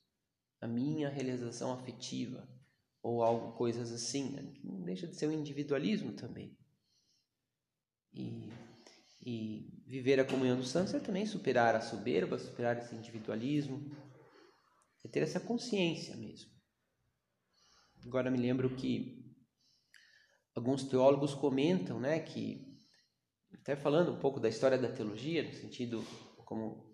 a 0.61 0.67
minha 0.67 1.09
realização 1.09 1.73
afetiva 1.73 2.49
ou 3.03 3.23
algo 3.23 3.53
coisas 3.57 3.93
assim, 3.93 4.61
não 4.63 4.83
deixa 4.83 5.07
de 5.07 5.17
ser 5.17 5.27
um 5.27 5.33
individualismo 5.33 6.13
também. 6.13 6.57
E 8.15 8.53
E 9.25 9.83
viver 9.87 10.19
a 10.19 10.25
comunhão 10.25 10.57
dos 10.57 10.71
santos 10.71 10.95
é 10.95 10.99
também 10.99 11.25
superar 11.27 11.77
a 11.77 11.81
soberba, 11.81 12.39
superar 12.39 12.77
esse 12.79 12.95
individualismo, 12.95 13.91
é 15.05 15.09
ter 15.09 15.21
essa 15.21 15.39
consciência 15.39 16.17
mesmo. 16.17 16.51
Agora 18.05 18.31
me 18.31 18.39
lembro 18.39 18.75
que 18.75 19.23
alguns 20.55 20.85
teólogos 20.85 21.35
comentam, 21.35 22.01
né, 22.01 22.19
que 22.21 22.73
até 23.55 23.77
falando 23.77 24.13
um 24.13 24.19
pouco 24.19 24.41
da 24.41 24.49
história 24.49 24.79
da 24.79 24.91
teologia, 24.91 25.43
no 25.45 25.53
sentido 25.53 26.03
como 26.45 26.91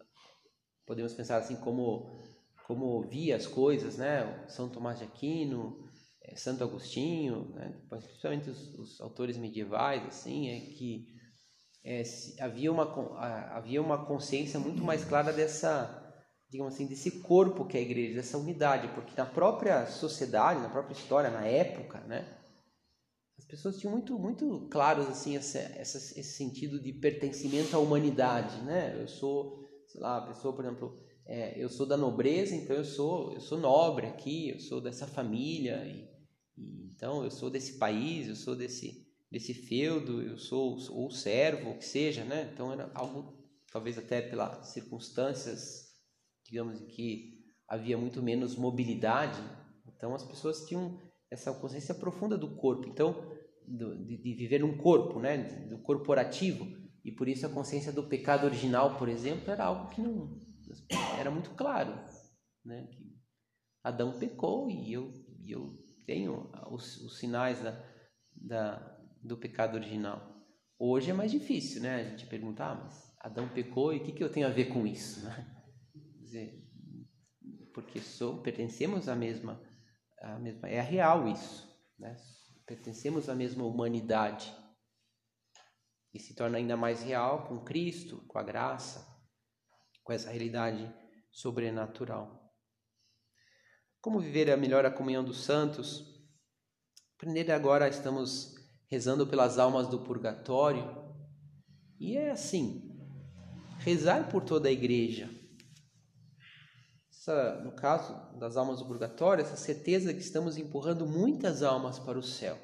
podemos 0.86 1.14
pensar 1.14 1.38
assim 1.38 1.56
como 1.56 2.18
como 2.66 3.00
via 3.08 3.34
as 3.34 3.46
coisas, 3.46 3.96
né, 3.96 4.46
São 4.46 4.68
Tomás 4.68 4.98
de 4.98 5.04
Aquino, 5.04 5.88
eh, 6.22 6.36
Santo 6.36 6.62
Agostinho, 6.62 7.48
né, 7.54 7.74
principalmente 7.88 8.50
os, 8.50 8.74
os, 8.74 9.00
autores 9.00 9.38
medievais, 9.38 10.04
assim, 10.04 10.50
é 10.50 10.60
que 10.74 11.17
é, 11.84 12.02
havia 12.40 12.70
uma 12.70 12.84
havia 13.56 13.80
uma 13.80 14.04
consciência 14.04 14.58
muito 14.58 14.82
mais 14.82 15.04
clara 15.04 15.32
dessa 15.32 16.04
digamos 16.50 16.74
assim, 16.74 16.86
desse 16.86 17.10
corpo 17.20 17.66
que 17.66 17.76
é 17.76 17.80
a 17.80 17.82
igreja, 17.82 18.14
dessa 18.14 18.38
unidade, 18.38 18.88
porque 18.94 19.12
na 19.16 19.26
própria 19.26 19.86
sociedade, 19.86 20.60
na 20.60 20.70
própria 20.70 20.94
história, 20.94 21.30
na 21.30 21.46
época, 21.46 22.00
né, 22.00 22.26
as 23.38 23.44
pessoas 23.44 23.78
tinham 23.78 23.92
muito, 23.92 24.18
muito 24.18 24.66
claros 24.70 25.06
assim 25.08 25.36
esse, 25.36 25.58
esse 25.58 26.22
sentido 26.22 26.80
de 26.80 26.92
pertencimento 26.92 27.76
à 27.76 27.78
humanidade, 27.78 28.60
né? 28.62 29.00
Eu 29.00 29.06
sou, 29.06 29.64
sei 29.86 30.00
lá, 30.00 30.18
a 30.18 30.26
pessoa, 30.26 30.54
por 30.54 30.64
exemplo, 30.64 30.98
é, 31.24 31.62
eu 31.62 31.68
sou 31.68 31.86
da 31.86 31.96
nobreza, 31.96 32.54
então 32.56 32.74
eu 32.74 32.84
sou, 32.84 33.34
eu 33.34 33.40
sou 33.40 33.58
nobre 33.58 34.06
aqui, 34.06 34.50
eu 34.50 34.58
sou 34.58 34.80
dessa 34.80 35.06
família, 35.06 35.84
e, 35.86 36.08
e, 36.56 36.86
então 36.86 37.22
eu 37.22 37.30
sou 37.30 37.48
desse 37.48 37.78
país, 37.78 38.26
eu 38.26 38.34
sou 38.34 38.56
desse 38.56 39.07
desse 39.30 39.52
feudo, 39.52 40.22
eu 40.22 40.38
sou 40.38 40.76
ou 40.90 41.10
servo, 41.10 41.70
o 41.70 41.78
que 41.78 41.84
seja, 41.84 42.24
né? 42.24 42.50
Então 42.52 42.72
era 42.72 42.90
algo 42.94 43.36
talvez 43.70 43.98
até 43.98 44.22
pelas 44.22 44.68
circunstâncias 44.68 45.88
digamos 46.48 46.80
que 46.80 47.44
havia 47.68 47.98
muito 47.98 48.22
menos 48.22 48.56
mobilidade, 48.56 49.38
então 49.86 50.14
as 50.14 50.24
pessoas 50.24 50.66
tinham 50.66 50.98
essa 51.30 51.52
consciência 51.52 51.94
profunda 51.94 52.38
do 52.38 52.56
corpo, 52.56 52.88
então 52.88 53.30
do, 53.66 53.94
de, 54.06 54.16
de, 54.16 54.34
viver 54.34 54.60
num 54.60 54.78
corpo, 54.78 55.20
né, 55.20 55.36
do 55.68 55.78
corporativo, 55.82 56.66
e 57.04 57.12
por 57.12 57.28
isso 57.28 57.44
a 57.44 57.50
consciência 57.50 57.92
do 57.92 58.08
pecado 58.08 58.44
original, 58.44 58.96
por 58.98 59.08
exemplo, 59.08 59.50
era 59.50 59.64
algo 59.64 59.90
que 59.90 60.00
não 60.00 60.40
era 61.18 61.30
muito 61.30 61.50
claro, 61.50 61.92
né, 62.64 62.86
que 62.90 63.14
Adão 63.84 64.18
pecou 64.18 64.70
e 64.70 64.92
eu, 64.92 65.12
eu 65.46 65.78
tenho 66.06 66.50
os, 66.70 66.96
os 67.02 67.18
sinais 67.18 67.62
da, 67.62 67.84
da, 68.34 68.97
do 69.28 69.36
pecado 69.36 69.76
original. 69.76 70.34
Hoje 70.78 71.10
é 71.10 71.14
mais 71.14 71.30
difícil, 71.30 71.82
né? 71.82 71.96
A 71.96 72.04
gente 72.04 72.26
perguntar, 72.26 72.72
ah, 72.72 72.74
mas 72.74 73.16
Adão 73.20 73.48
pecou 73.48 73.92
e 73.92 73.98
o 73.98 74.02
que, 74.02 74.12
que 74.12 74.24
eu 74.24 74.32
tenho 74.32 74.46
a 74.46 74.50
ver 74.50 74.66
com 74.66 74.86
isso? 74.86 75.20
Né? 75.28 75.54
dizer, 76.18 76.62
porque 77.72 78.00
sou, 78.00 78.42
pertencemos 78.42 79.08
à 79.08 79.16
mesma, 79.16 79.62
à 80.20 80.38
mesma, 80.38 80.68
é 80.68 80.80
real 80.80 81.26
isso, 81.26 81.66
né? 81.98 82.14
Pertencemos 82.66 83.30
à 83.30 83.34
mesma 83.34 83.64
humanidade 83.64 84.54
e 86.12 86.20
se 86.20 86.34
torna 86.34 86.58
ainda 86.58 86.76
mais 86.76 87.02
real 87.02 87.46
com 87.46 87.64
Cristo, 87.64 88.22
com 88.28 88.38
a 88.38 88.42
graça, 88.42 89.06
com 90.04 90.12
essa 90.12 90.28
realidade 90.28 90.94
sobrenatural. 91.30 92.52
Como 94.02 94.20
viver 94.20 94.50
a 94.50 94.56
melhor 94.56 94.84
a 94.84 94.90
comunhão 94.90 95.24
dos 95.24 95.44
santos? 95.44 96.04
Primeiro 97.16 97.54
agora 97.54 97.88
estamos 97.88 98.57
rezando 98.88 99.26
pelas 99.26 99.58
almas 99.58 99.88
do 99.88 100.00
purgatório. 100.00 100.84
E 102.00 102.16
é 102.16 102.30
assim, 102.30 102.98
rezar 103.80 104.28
por 104.30 104.44
toda 104.44 104.68
a 104.68 104.72
igreja. 104.72 105.30
Essa, 107.10 107.60
no 107.62 107.72
caso 107.72 108.38
das 108.38 108.56
almas 108.56 108.78
do 108.78 108.86
purgatório, 108.86 109.42
essa 109.42 109.56
certeza 109.56 110.14
que 110.14 110.20
estamos 110.20 110.56
empurrando 110.56 111.06
muitas 111.06 111.62
almas 111.62 111.98
para 111.98 112.18
o 112.18 112.22
céu, 112.22 112.56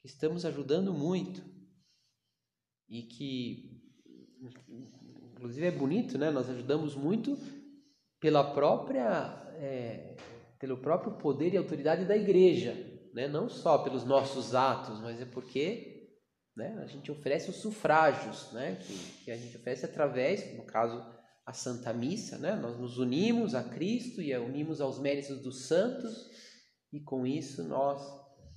que 0.00 0.06
estamos 0.06 0.44
ajudando 0.44 0.92
muito 0.92 1.42
e 2.88 3.02
que, 3.02 3.82
inclusive, 5.34 5.66
é 5.66 5.70
bonito, 5.70 6.18
né? 6.18 6.30
Nós 6.30 6.48
ajudamos 6.48 6.94
muito 6.94 7.36
pela 8.20 8.52
própria, 8.52 9.50
é, 9.56 10.16
pelo 10.60 10.76
próprio 10.76 11.16
poder 11.16 11.54
e 11.54 11.56
autoridade 11.56 12.04
da 12.04 12.16
igreja, 12.16 12.91
né? 13.12 13.28
Não 13.28 13.48
só 13.48 13.78
pelos 13.78 14.04
nossos 14.04 14.54
atos, 14.54 15.00
mas 15.00 15.20
é 15.20 15.24
porque 15.24 16.10
né, 16.56 16.78
a 16.82 16.86
gente 16.86 17.10
oferece 17.10 17.50
os 17.50 17.56
sufrágios, 17.56 18.52
né? 18.52 18.76
Que, 18.76 19.24
que 19.24 19.30
a 19.30 19.36
gente 19.36 19.56
oferece 19.56 19.84
através, 19.84 20.56
no 20.56 20.64
caso 20.64 21.02
a 21.44 21.52
Santa 21.52 21.92
Missa, 21.92 22.38
né? 22.38 22.54
Nós 22.56 22.78
nos 22.78 22.98
unimos 22.98 23.54
a 23.54 23.62
Cristo 23.62 24.20
e 24.20 24.36
unimos 24.36 24.80
aos 24.80 24.98
méritos 24.98 25.40
dos 25.42 25.66
santos 25.66 26.30
e 26.92 27.00
com 27.00 27.26
isso 27.26 27.62
nós 27.64 28.00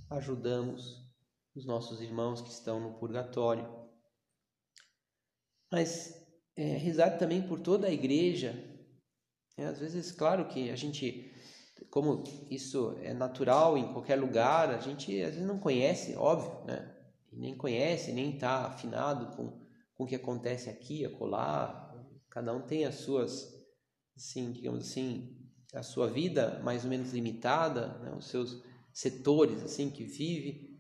ajudamos 0.09 1.05
os 1.55 1.65
nossos 1.65 2.01
irmãos 2.01 2.41
que 2.41 2.49
estão 2.49 2.79
no 2.79 2.99
purgatório. 2.99 3.65
Mas 5.71 6.13
é, 6.55 6.77
rezar 6.77 7.17
também 7.17 7.41
por 7.47 7.59
toda 7.59 7.87
a 7.87 7.91
igreja. 7.91 8.53
É, 9.57 9.65
às 9.65 9.79
vezes, 9.79 10.11
claro 10.11 10.47
que 10.47 10.69
a 10.69 10.75
gente, 10.75 11.33
como 11.89 12.23
isso 12.49 12.95
é 13.01 13.13
natural 13.13 13.77
em 13.77 13.91
qualquer 13.91 14.15
lugar, 14.15 14.69
a 14.69 14.79
gente 14.79 15.21
às 15.21 15.33
vezes 15.33 15.47
não 15.47 15.59
conhece, 15.59 16.15
óbvio, 16.15 16.65
né? 16.65 16.91
nem 17.31 17.55
conhece, 17.55 18.13
nem 18.13 18.35
está 18.35 18.65
afinado 18.65 19.35
com, 19.35 19.59
com 19.93 20.03
o 20.03 20.07
que 20.07 20.15
acontece 20.15 20.69
aqui, 20.69 21.05
acolá, 21.05 21.85
Cada 22.35 22.53
um 22.53 22.61
tem 22.61 22.83
as 22.83 22.95
suas, 22.95 23.65
assim, 24.13 24.51
digamos 24.51 24.89
assim, 24.89 25.37
a 25.73 25.81
sua 25.81 26.09
vida 26.09 26.59
mais 26.65 26.83
ou 26.83 26.89
menos 26.89 27.13
limitada, 27.13 27.97
né? 27.99 28.13
os 28.13 28.27
seus 28.27 28.61
setores 28.93 29.63
assim 29.63 29.89
que 29.89 30.03
vive. 30.03 30.77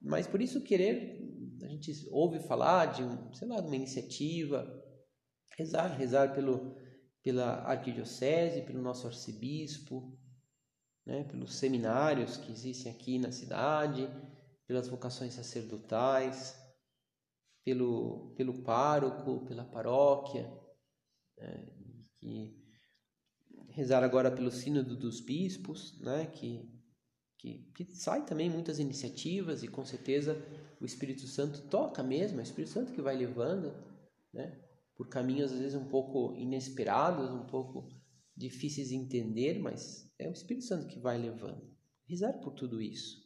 Mas 0.00 0.28
por 0.28 0.40
isso 0.40 0.62
querer, 0.62 1.20
a 1.60 1.66
gente 1.66 1.92
ouve 2.12 2.38
falar 2.38 2.86
de 2.92 3.02
um, 3.02 3.34
sei 3.34 3.48
lá, 3.48 3.56
uma 3.56 3.74
iniciativa, 3.74 4.64
rezar, 5.58 5.88
rezar 5.88 6.32
pelo 6.34 6.76
pela 7.20 7.62
arquidiocese, 7.64 8.62
pelo 8.62 8.82
nosso 8.82 9.06
arcebispo, 9.06 10.16
né, 11.04 11.24
pelos 11.24 11.54
seminários 11.54 12.36
que 12.36 12.52
existem 12.52 12.90
aqui 12.90 13.18
na 13.18 13.32
cidade, 13.32 14.08
pelas 14.66 14.88
vocações 14.88 15.34
sacerdotais, 15.34 16.56
pelo, 17.64 18.34
pelo 18.36 18.62
pároco, 18.62 19.44
pela 19.46 19.64
paróquia, 19.64 20.50
né, 21.38 21.66
que 22.18 22.62
rezar 23.70 24.04
agora 24.04 24.30
pelo 24.30 24.50
sínodo 24.50 24.96
dos 24.96 25.20
bispos, 25.20 25.98
né, 26.00 26.26
que, 26.26 26.68
que, 27.38 27.70
que 27.74 27.84
sai 27.96 28.24
também 28.24 28.50
muitas 28.50 28.78
iniciativas 28.78 29.62
e 29.62 29.68
com 29.68 29.84
certeza 29.84 30.36
o 30.80 30.84
Espírito 30.84 31.26
Santo 31.26 31.62
toca 31.68 32.02
mesmo, 32.02 32.38
é 32.38 32.42
o 32.42 32.44
Espírito 32.44 32.72
Santo 32.72 32.92
que 32.92 33.00
vai 33.00 33.16
levando, 33.16 33.74
né, 34.32 34.60
por 34.94 35.08
caminhos 35.08 35.52
às 35.52 35.58
vezes 35.58 35.74
um 35.74 35.88
pouco 35.88 36.34
inesperados, 36.34 37.30
um 37.30 37.46
pouco 37.46 37.88
difíceis 38.36 38.88
de 38.88 38.96
entender, 38.96 39.58
mas 39.58 40.10
é 40.18 40.28
o 40.28 40.32
Espírito 40.32 40.66
Santo 40.66 40.88
que 40.88 40.98
vai 40.98 41.18
levando. 41.18 41.70
Rezar 42.08 42.32
por 42.40 42.52
tudo 42.54 42.80
isso. 42.80 43.22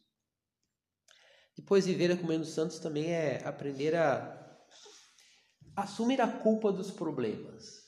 Depois, 1.56 1.86
viver 1.86 2.12
a 2.12 2.16
comunhão 2.16 2.40
dos 2.40 2.50
santos 2.50 2.78
também 2.78 3.06
é 3.06 3.42
aprender 3.46 3.94
a 3.94 4.36
assumir 5.74 6.20
a 6.20 6.40
culpa 6.40 6.72
dos 6.72 6.90
problemas. 6.90 7.86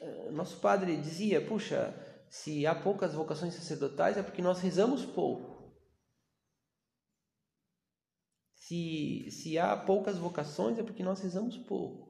Eh, 0.00 0.30
nosso 0.32 0.60
padre 0.60 0.96
dizia: 1.00 1.46
puxa, 1.46 1.94
se 2.28 2.66
há 2.66 2.74
poucas 2.74 3.14
vocações 3.14 3.54
sacerdotais 3.54 4.16
é 4.16 4.22
porque 4.22 4.42
nós 4.42 4.60
rezamos 4.60 5.04
pouco. 5.04 5.54
Se, 8.54 9.30
se 9.30 9.58
há 9.58 9.76
poucas 9.76 10.18
vocações 10.18 10.78
é 10.78 10.82
porque 10.82 11.02
nós 11.02 11.20
rezamos 11.20 11.56
pouco. 11.56 12.03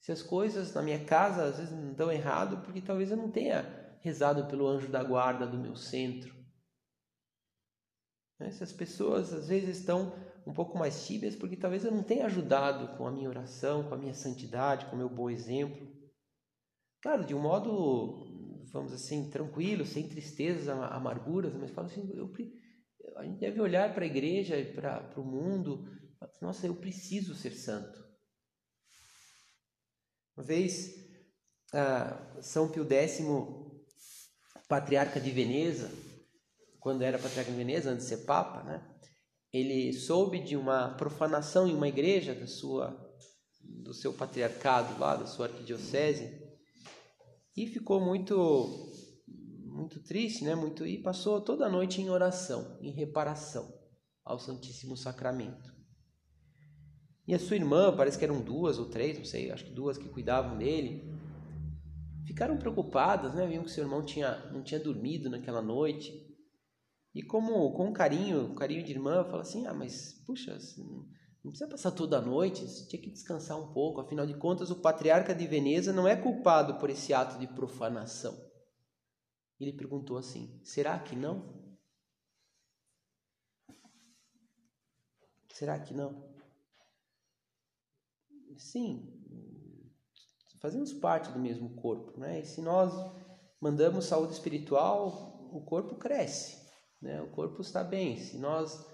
Se 0.00 0.10
as 0.10 0.22
coisas 0.22 0.72
na 0.74 0.82
minha 0.82 1.04
casa 1.04 1.44
às 1.44 1.58
vezes 1.58 1.72
não 1.72 1.92
estão 1.92 2.10
errado, 2.10 2.62
porque 2.64 2.80
talvez 2.80 3.10
eu 3.10 3.16
não 3.16 3.30
tenha 3.30 3.98
rezado 4.00 4.46
pelo 4.46 4.66
anjo 4.66 4.88
da 4.88 5.04
guarda 5.04 5.46
do 5.46 5.58
meu 5.58 5.76
centro. 5.76 6.34
Né, 8.38 8.50
se 8.50 8.64
as 8.64 8.72
pessoas 8.72 9.32
às 9.32 9.48
vezes 9.48 9.78
estão 9.78 10.14
um 10.46 10.54
pouco 10.54 10.78
mais 10.78 11.06
tíbias, 11.06 11.36
porque 11.36 11.56
talvez 11.56 11.84
eu 11.84 11.92
não 11.92 12.02
tenha 12.02 12.24
ajudado 12.24 12.96
com 12.96 13.06
a 13.06 13.12
minha 13.12 13.28
oração, 13.28 13.84
com 13.84 13.94
a 13.94 13.98
minha 13.98 14.14
santidade, 14.14 14.86
com 14.86 14.96
o 14.96 14.98
meu 14.98 15.08
bom 15.08 15.28
exemplo. 15.28 15.86
Claro, 17.02 17.24
de 17.24 17.34
um 17.34 17.40
modo, 17.40 18.64
vamos 18.72 18.92
assim, 18.92 19.30
tranquilo, 19.30 19.84
sem 19.84 20.08
tristezas, 20.08 20.68
amarguras, 20.68 21.54
mas 21.54 21.70
falo 21.70 21.86
assim, 21.86 22.10
eu, 22.14 22.32
a 23.16 23.24
gente 23.24 23.38
deve 23.38 23.60
olhar 23.60 23.92
para 23.94 24.04
a 24.04 24.08
igreja 24.08 24.56
e 24.56 24.72
para 24.72 25.12
o 25.16 25.24
mundo, 25.24 25.86
nossa, 26.40 26.66
eu 26.66 26.74
preciso 26.74 27.34
ser 27.34 27.52
santo. 27.52 28.09
Uma 30.36 30.44
vez, 30.44 30.94
São 32.42 32.68
Pio 32.68 32.86
X, 32.90 33.20
patriarca 34.68 35.20
de 35.20 35.30
Veneza, 35.30 35.90
quando 36.78 37.02
era 37.02 37.18
patriarca 37.18 37.50
de 37.50 37.56
Veneza, 37.56 37.90
antes 37.90 38.06
de 38.06 38.10
ser 38.10 38.24
papa, 38.24 38.62
né? 38.62 38.90
ele 39.52 39.92
soube 39.92 40.38
de 40.40 40.56
uma 40.56 40.94
profanação 40.94 41.66
em 41.66 41.74
uma 41.74 41.88
igreja 41.88 42.34
da 42.34 42.46
sua 42.46 43.08
do 43.62 43.94
seu 43.94 44.12
patriarcado 44.12 44.98
lá, 44.98 45.16
da 45.16 45.26
sua 45.26 45.46
arquidiocese, 45.46 46.40
e 47.56 47.66
ficou 47.66 48.00
muito 48.00 48.90
muito 49.64 50.02
triste, 50.02 50.44
né? 50.44 50.54
Muito 50.54 50.86
e 50.86 51.02
passou 51.02 51.40
toda 51.40 51.66
a 51.66 51.70
noite 51.70 52.00
em 52.00 52.10
oração, 52.10 52.78
em 52.80 52.90
reparação 52.92 53.72
ao 54.24 54.38
Santíssimo 54.38 54.96
Sacramento. 54.96 55.79
E 57.30 57.34
a 57.34 57.38
sua 57.38 57.54
irmã, 57.54 57.94
parece 57.96 58.18
que 58.18 58.24
eram 58.24 58.40
duas 58.40 58.76
ou 58.80 58.86
três, 58.86 59.16
não 59.16 59.24
sei, 59.24 59.52
acho 59.52 59.64
que 59.64 59.70
duas 59.70 59.96
que 59.96 60.08
cuidavam 60.08 60.58
dele, 60.58 61.16
ficaram 62.26 62.58
preocupadas, 62.58 63.36
né? 63.36 63.46
Viam 63.46 63.62
que 63.62 63.70
seu 63.70 63.84
irmão 63.84 64.04
tinha, 64.04 64.50
não 64.50 64.64
tinha 64.64 64.80
dormido 64.80 65.30
naquela 65.30 65.62
noite. 65.62 66.12
E 67.14 67.22
como 67.22 67.72
com 67.72 67.92
carinho, 67.92 68.52
carinho 68.56 68.82
de 68.82 68.90
irmã, 68.90 69.22
fala 69.22 69.42
assim: 69.42 69.64
"Ah, 69.64 69.72
mas 69.72 70.12
puxa, 70.26 70.58
não 71.44 71.52
precisa 71.52 71.70
passar 71.70 71.92
toda 71.92 72.18
a 72.18 72.20
noite, 72.20 72.64
você 72.64 72.88
tinha 72.88 73.00
que 73.00 73.12
descansar 73.12 73.56
um 73.56 73.72
pouco. 73.72 74.00
Afinal 74.00 74.26
de 74.26 74.34
contas, 74.34 74.68
o 74.72 74.80
patriarca 74.80 75.32
de 75.32 75.46
Veneza 75.46 75.92
não 75.92 76.08
é 76.08 76.16
culpado 76.16 76.80
por 76.80 76.90
esse 76.90 77.14
ato 77.14 77.38
de 77.38 77.46
profanação." 77.46 78.36
Ele 79.60 79.72
perguntou 79.72 80.16
assim: 80.16 80.60
"Será 80.64 80.98
que 80.98 81.14
não?" 81.14 81.78
Será 85.52 85.78
que 85.78 85.94
não? 85.94 86.29
Sim, 88.60 89.10
fazemos 90.60 90.92
parte 90.92 91.32
do 91.32 91.38
mesmo 91.38 91.70
corpo, 91.76 92.20
né? 92.20 92.40
E 92.40 92.44
se 92.44 92.60
nós 92.60 92.92
mandamos 93.58 94.04
saúde 94.04 94.34
espiritual, 94.34 95.48
o 95.50 95.62
corpo 95.62 95.96
cresce, 95.96 96.58
né? 97.00 97.22
O 97.22 97.30
corpo 97.30 97.62
está 97.62 97.82
bem. 97.82 98.18
Se 98.18 98.38
nós 98.38 98.86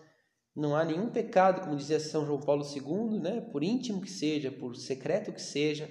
não 0.54 0.76
há 0.76 0.84
nenhum 0.84 1.10
pecado, 1.10 1.62
como 1.62 1.76
dizia 1.76 1.98
São 1.98 2.24
João 2.24 2.40
Paulo 2.40 2.64
II, 2.64 3.18
né? 3.18 3.40
Por 3.40 3.64
íntimo 3.64 4.00
que 4.00 4.08
seja, 4.10 4.52
por 4.52 4.76
secreto 4.76 5.32
que 5.32 5.42
seja, 5.42 5.88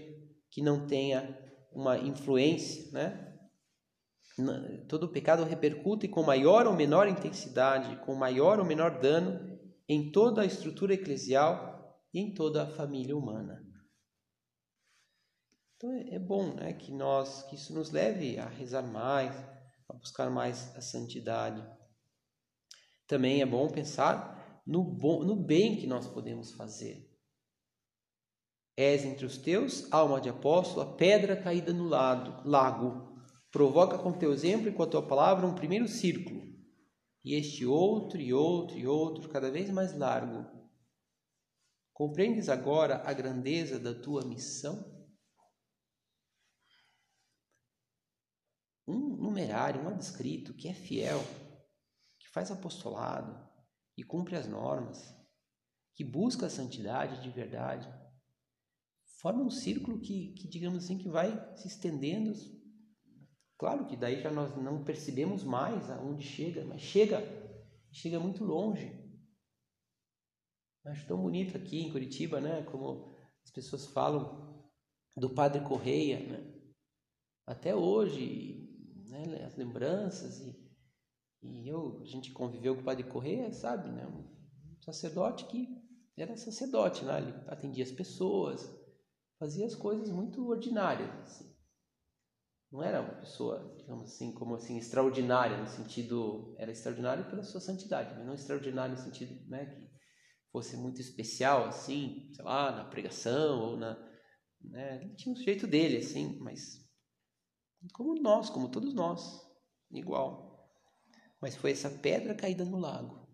que 0.50 0.62
não 0.62 0.88
tenha 0.88 1.38
uma 1.74 1.98
influência, 1.98 2.90
né? 2.94 3.38
Todo 4.88 5.12
pecado 5.12 5.44
repercute 5.44 6.08
com 6.08 6.24
maior 6.24 6.66
ou 6.66 6.74
menor 6.74 7.10
intensidade, 7.10 7.98
com 8.06 8.16
maior 8.16 8.58
ou 8.58 8.66
menor 8.66 9.02
dano 9.02 9.60
em 9.88 10.12
toda 10.12 10.44
a 10.44 10.46
estrutura 10.46 10.94
eclesial 10.94 11.76
e 12.14 12.20
em 12.20 12.34
toda 12.34 12.64
a 12.64 12.68
família 12.68 13.16
humana. 13.16 13.65
Então 15.86 15.94
é, 15.94 16.18
bom 16.18 16.56
né, 16.56 16.74
que 16.74 16.92
nós 16.92 17.44
que 17.44 17.56
isso 17.56 17.72
nos 17.72 17.92
leve 17.92 18.40
a 18.40 18.48
rezar 18.48 18.82
mais, 18.82 19.36
a 19.88 19.94
buscar 19.94 20.32
mais 20.32 20.76
a 20.76 20.82
santidade. 20.82 21.64
Também 23.08 23.42
é 23.42 23.46
bom 23.46 23.70
pensar 23.70 24.64
no, 24.66 24.84
bom, 24.84 25.24
no 25.24 25.36
bem 25.36 25.76
que 25.76 25.86
nós 25.86 26.08
podemos 26.08 26.54
fazer. 26.54 27.08
És 28.76 29.06
entre 29.06 29.28
os 29.28 29.38
teus, 29.38 29.92
alma 29.94 30.20
de 30.20 30.28
apóstolo, 30.28 30.82
a 30.82 30.96
pedra 30.96 31.40
caída 31.40 31.72
no 31.72 31.88
lado, 31.88 32.42
lago. 32.50 33.22
Provoca 33.52 34.00
com 34.00 34.12
teu 34.12 34.34
exemplo 34.34 34.68
e 34.68 34.74
com 34.74 34.82
a 34.82 34.88
tua 34.88 35.08
palavra 35.08 35.46
um 35.46 35.54
primeiro 35.54 35.88
círculo, 35.88 36.42
e 37.24 37.36
este 37.36 37.64
outro, 37.64 38.20
e 38.20 38.34
outro, 38.34 38.78
e 38.78 38.88
outro, 38.88 39.30
cada 39.30 39.52
vez 39.52 39.70
mais 39.70 39.96
largo. 39.96 40.46
Compreendes 41.94 42.50
agora 42.50 43.04
a 43.06 43.14
grandeza 43.14 43.80
da 43.80 43.94
tua 43.94 44.26
missão? 44.26 44.95
Um 48.88 49.16
numerário, 49.18 49.82
um 49.82 49.90
adscrito 49.90 50.54
que 50.54 50.68
é 50.68 50.74
fiel, 50.74 51.20
que 52.20 52.30
faz 52.30 52.52
apostolado 52.52 53.46
e 53.98 54.04
cumpre 54.04 54.36
as 54.36 54.48
normas, 54.48 55.16
que 55.96 56.04
busca 56.04 56.46
a 56.46 56.50
santidade 56.50 57.22
de 57.22 57.30
verdade, 57.30 57.88
forma 59.22 59.44
um 59.44 59.50
círculo 59.50 60.00
que, 60.00 60.34
que 60.34 60.48
digamos 60.48 60.84
assim, 60.84 60.98
que 60.98 61.10
vai 61.10 61.32
se 61.56 61.68
estendendo. 61.68 62.34
Claro 63.58 63.88
que 63.88 63.96
daí 63.96 64.22
já 64.22 64.30
nós 64.30 64.56
não 64.56 64.84
percebemos 64.84 65.44
mais 65.44 65.90
aonde 65.90 66.24
chega, 66.24 66.64
mas 66.66 66.82
chega, 66.82 67.24
chega 67.92 68.20
muito 68.20 68.44
longe. 68.44 69.04
Acho 70.86 71.08
tão 71.08 71.20
bonito 71.20 71.58
aqui 71.58 71.80
em 71.80 71.92
Curitiba, 71.92 72.40
né? 72.40 72.62
Como 72.64 73.16
as 73.44 73.50
pessoas 73.50 73.88
falam 73.88 74.70
do 75.18 75.34
Padre 75.34 75.64
Correia, 75.64 76.20
né? 76.20 76.54
Até 77.48 77.76
hoje, 77.76 78.65
né, 79.10 79.44
as 79.46 79.56
lembranças 79.56 80.40
e, 80.40 80.56
e 81.42 81.68
eu, 81.68 82.00
a 82.02 82.06
gente 82.06 82.32
conviveu 82.32 82.76
com 82.76 82.82
o 82.82 82.86
Padre 82.86 83.04
Correia, 83.04 83.52
sabe, 83.52 83.90
né, 83.90 84.06
um 84.08 84.24
sacerdote 84.84 85.46
que 85.46 85.70
era 86.18 86.36
sacerdote, 86.36 87.04
né, 87.06 87.18
ele 87.20 87.44
atendia 87.48 87.84
as 87.84 87.92
pessoas, 87.92 88.72
fazia 89.38 89.66
as 89.66 89.76
coisas 89.76 90.10
muito 90.10 90.48
ordinárias, 90.48 91.14
assim. 91.20 91.54
Não 92.72 92.84
era 92.84 93.02
uma 93.02 93.16
pessoa, 93.16 93.74
digamos 93.78 94.12
assim, 94.12 94.34
como 94.34 94.56
assim, 94.56 94.78
extraordinária 94.78 95.58
no 95.58 95.68
sentido, 95.68 96.54
era 96.58 96.72
extraordinário 96.72 97.24
pela 97.30 97.44
sua 97.44 97.62
santidade, 97.62 98.14
mas 98.16 98.26
não 98.26 98.34
extraordinário 98.34 98.96
no 98.96 99.02
sentido, 99.02 99.34
né, 99.48 99.66
que 99.66 99.90
fosse 100.52 100.76
muito 100.76 101.00
especial, 101.00 101.68
assim, 101.68 102.30
sei 102.34 102.44
lá, 102.44 102.72
na 102.72 102.84
pregação 102.84 103.60
ou 103.60 103.78
na, 103.78 103.98
né, 104.62 105.02
ele 105.02 105.16
tinha 105.16 105.32
um 105.32 105.36
jeito 105.36 105.68
dele, 105.68 105.98
assim, 105.98 106.38
mas 106.40 106.85
como 107.94 108.22
nós, 108.22 108.50
como 108.50 108.70
todos 108.70 108.94
nós, 108.94 109.42
igual. 109.92 110.70
Mas 111.42 111.56
foi 111.56 111.72
essa 111.72 111.90
pedra 111.90 112.36
caída 112.36 112.66
no 112.66 112.78
lago. 112.78 113.26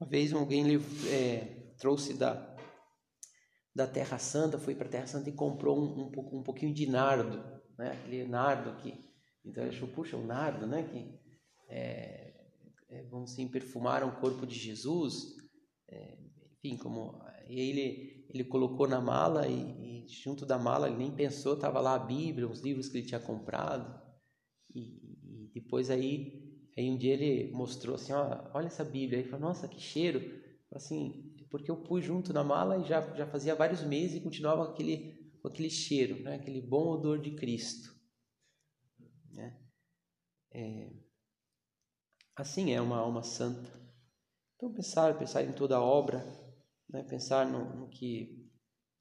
Uma 0.00 0.08
vez 0.08 0.32
alguém 0.32 0.64
é, 1.10 1.74
trouxe 1.78 2.14
da, 2.14 2.56
da 3.74 3.86
Terra 3.86 4.18
Santa, 4.18 4.58
foi 4.58 4.74
para 4.74 4.86
a 4.86 4.90
Terra 4.90 5.06
Santa 5.06 5.28
e 5.28 5.34
comprou 5.34 5.78
um, 5.78 6.04
um, 6.04 6.38
um 6.38 6.42
pouquinho 6.42 6.72
de 6.72 6.86
nardo, 6.86 7.38
né? 7.76 7.92
aquele 7.92 8.26
nardo 8.26 8.80
que. 8.80 9.08
Então 9.44 9.64
ele 9.64 9.74
achou, 9.74 9.88
puxa, 9.88 10.16
o 10.16 10.26
nardo, 10.26 10.66
né? 10.66 10.82
Que, 10.84 11.18
é, 11.68 12.28
é, 12.88 13.02
vamos 13.04 13.32
assim, 13.32 13.48
perfumaram 13.48 14.08
o 14.08 14.20
corpo 14.20 14.46
de 14.46 14.54
Jesus. 14.54 15.36
É, 15.88 16.18
enfim, 16.52 16.76
como. 16.76 17.20
E 17.48 17.58
ele, 17.58 18.17
ele 18.28 18.44
colocou 18.44 18.86
na 18.86 19.00
mala 19.00 19.48
e, 19.48 20.06
junto 20.08 20.44
da 20.44 20.58
mala, 20.58 20.88
ele 20.88 20.96
nem 20.98 21.14
pensou, 21.14 21.54
estava 21.54 21.80
lá 21.80 21.94
a 21.94 21.98
Bíblia, 21.98 22.48
os 22.48 22.60
livros 22.60 22.88
que 22.88 22.98
ele 22.98 23.06
tinha 23.06 23.20
comprado. 23.20 24.00
E, 24.74 24.80
e, 25.24 25.50
depois 25.54 25.90
aí, 25.90 26.68
aí 26.76 26.90
um 26.90 26.96
dia 26.96 27.14
ele 27.14 27.50
mostrou 27.52 27.94
assim, 27.94 28.12
ó, 28.12 28.50
olha 28.54 28.66
essa 28.66 28.84
Bíblia. 28.84 29.18
Aí 29.18 29.24
falou, 29.24 29.48
nossa, 29.48 29.66
que 29.66 29.80
cheiro. 29.80 30.42
Assim, 30.70 31.34
porque 31.50 31.70
eu 31.70 31.76
pus 31.76 32.04
junto 32.04 32.32
na 32.32 32.44
mala 32.44 32.78
e 32.78 32.88
já, 32.88 33.00
já 33.14 33.26
fazia 33.26 33.54
vários 33.54 33.82
meses 33.82 34.16
e 34.16 34.20
continuava 34.20 34.66
com 34.66 34.72
aquele, 34.72 35.32
aquele 35.44 35.70
cheiro, 35.70 36.22
né? 36.22 36.34
aquele 36.34 36.60
bom 36.60 36.88
odor 36.88 37.18
de 37.18 37.34
Cristo. 37.34 37.96
Né? 39.30 39.58
É, 40.52 40.90
assim 42.36 42.72
é 42.72 42.80
uma 42.80 42.98
alma 42.98 43.22
santa. 43.22 43.78
Então 44.56 44.72
pensar, 44.74 45.16
pensar 45.18 45.42
em 45.44 45.52
toda 45.52 45.76
a 45.76 45.82
obra, 45.82 46.26
né? 46.88 47.02
pensar 47.02 47.46
no, 47.46 47.76
no 47.76 47.88
que 47.88 48.48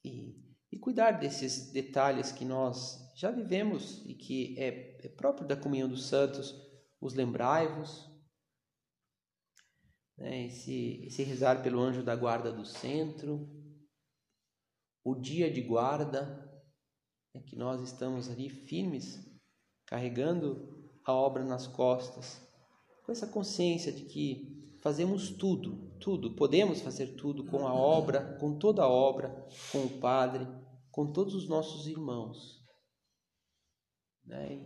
e, 0.03 0.35
e 0.71 0.77
cuidar 0.77 1.11
desses 1.11 1.71
detalhes 1.71 2.31
que 2.31 2.45
nós 2.45 2.97
já 3.15 3.31
vivemos 3.31 4.05
e 4.05 4.13
que 4.13 4.57
é, 4.59 5.05
é 5.05 5.09
próprio 5.09 5.47
da 5.47 5.55
comunhão 5.55 5.89
dos 5.89 6.05
santos, 6.05 6.53
os 7.01 7.13
lembrai-vos, 7.13 8.07
né, 10.17 10.47
esse, 10.47 11.05
esse 11.05 11.23
rezar 11.23 11.61
pelo 11.61 11.79
anjo 11.79 12.03
da 12.03 12.15
guarda 12.15 12.51
do 12.51 12.65
centro, 12.65 13.47
o 15.03 15.15
dia 15.15 15.51
de 15.51 15.61
guarda, 15.61 16.43
é 17.33 17.39
que 17.39 17.55
nós 17.55 17.81
estamos 17.81 18.29
ali 18.29 18.49
firmes, 18.49 19.25
carregando 19.85 20.91
a 21.05 21.13
obra 21.13 21.45
nas 21.45 21.67
costas, 21.67 22.41
com 23.05 23.11
essa 23.11 23.27
consciência 23.27 23.91
de 23.91 24.05
que 24.05 24.75
fazemos 24.81 25.31
tudo, 25.31 25.86
tudo, 25.99 26.35
podemos 26.35 26.81
fazer 26.81 27.15
tudo 27.15 27.45
com 27.45 27.67
a 27.67 27.73
obra, 27.73 28.37
com 28.39 28.57
toda 28.57 28.83
a 28.83 28.89
obra, 28.89 29.29
com 29.71 29.85
o 29.85 29.99
Padre, 29.99 30.47
com 30.91 31.11
todos 31.11 31.35
os 31.35 31.47
nossos 31.47 31.87
irmãos. 31.87 32.63
Né? 34.25 34.65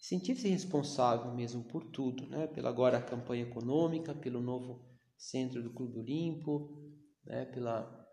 Sentir-se 0.00 0.48
responsável 0.48 1.34
mesmo 1.34 1.64
por 1.64 1.84
tudo, 1.90 2.26
né? 2.28 2.46
pela 2.46 2.68
agora 2.68 2.98
a 2.98 3.02
campanha 3.02 3.44
econômica, 3.44 4.14
pelo 4.14 4.40
novo 4.40 4.86
centro 5.16 5.62
do 5.62 5.72
Clube 5.72 5.98
Olimpo, 5.98 6.92
né? 7.24 7.44
pela, 7.46 8.06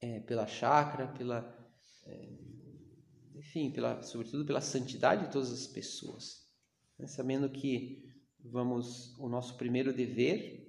é, 0.00 0.20
pela 0.20 0.46
chácara, 0.46 1.08
pela, 1.08 1.46
é, 2.04 2.38
enfim, 3.34 3.70
pela, 3.70 4.02
sobretudo 4.02 4.44
pela 4.44 4.60
santidade 4.60 5.26
de 5.26 5.32
todas 5.32 5.52
as 5.52 5.66
pessoas. 5.66 6.46
Né? 6.98 7.06
Sabendo 7.06 7.50
que 7.50 8.02
vamos, 8.50 9.16
o 9.18 9.28
nosso 9.28 9.56
primeiro 9.56 9.92
dever 9.92 10.65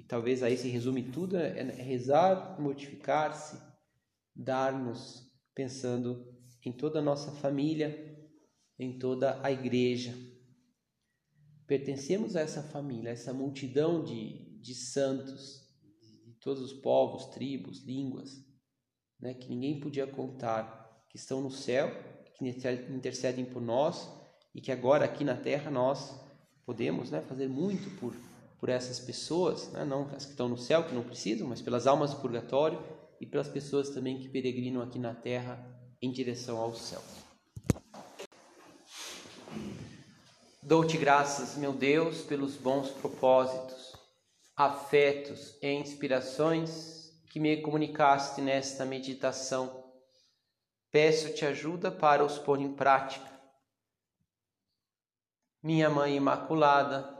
e 0.00 0.02
talvez 0.02 0.42
aí 0.42 0.56
se 0.56 0.66
resume 0.66 1.02
tudo, 1.02 1.36
é, 1.36 1.58
é 1.58 1.62
rezar, 1.62 2.58
mortificar-se, 2.58 3.60
dar-nos 4.34 5.30
pensando 5.54 6.26
em 6.64 6.72
toda 6.72 7.00
a 7.00 7.02
nossa 7.02 7.30
família, 7.32 8.18
em 8.78 8.98
toda 8.98 9.38
a 9.44 9.52
igreja. 9.52 10.14
Pertencemos 11.66 12.34
a 12.34 12.40
essa 12.40 12.62
família, 12.62 13.10
a 13.10 13.12
essa 13.12 13.34
multidão 13.34 14.02
de, 14.02 14.58
de 14.58 14.74
santos 14.74 15.68
de 16.24 16.32
todos 16.40 16.62
os 16.62 16.72
povos, 16.72 17.26
tribos, 17.26 17.84
línguas, 17.84 18.42
né, 19.20 19.34
que 19.34 19.50
ninguém 19.50 19.80
podia 19.80 20.06
contar, 20.06 21.04
que 21.10 21.18
estão 21.18 21.42
no 21.42 21.50
céu, 21.50 21.90
que 22.38 22.48
intercedem 22.88 23.44
por 23.44 23.60
nós 23.60 24.10
e 24.54 24.62
que 24.62 24.72
agora 24.72 25.04
aqui 25.04 25.24
na 25.24 25.36
terra 25.36 25.70
nós 25.70 26.18
podemos 26.64 27.10
né, 27.10 27.20
fazer 27.20 27.50
muito 27.50 27.94
por, 28.00 28.16
por 28.60 28.68
essas 28.68 29.00
pessoas, 29.00 29.72
né, 29.72 29.84
não 29.86 30.02
as 30.14 30.26
que 30.26 30.32
estão 30.32 30.48
no 30.48 30.58
céu, 30.58 30.84
que 30.84 30.94
não 30.94 31.02
precisam, 31.02 31.48
mas 31.48 31.62
pelas 31.62 31.86
almas 31.86 32.12
do 32.12 32.20
purgatório 32.20 32.78
e 33.18 33.24
pelas 33.24 33.48
pessoas 33.48 33.88
também 33.88 34.18
que 34.18 34.28
peregrinam 34.28 34.82
aqui 34.82 34.98
na 34.98 35.14
terra 35.14 35.58
em 36.00 36.12
direção 36.12 36.58
ao 36.58 36.74
céu. 36.74 37.02
Dou-te 40.62 40.98
graças, 40.98 41.56
meu 41.56 41.72
Deus, 41.72 42.22
pelos 42.22 42.54
bons 42.54 42.90
propósitos, 42.90 43.96
afetos 44.54 45.56
e 45.62 45.72
inspirações 45.72 47.10
que 47.30 47.40
me 47.40 47.62
comunicaste 47.62 48.42
nesta 48.42 48.84
meditação. 48.84 49.84
Peço-te 50.90 51.46
ajuda 51.46 51.90
para 51.90 52.24
os 52.24 52.38
pôr 52.38 52.60
em 52.60 52.74
prática. 52.74 53.28
Minha 55.62 55.88
Mãe 55.88 56.16
Imaculada, 56.16 57.19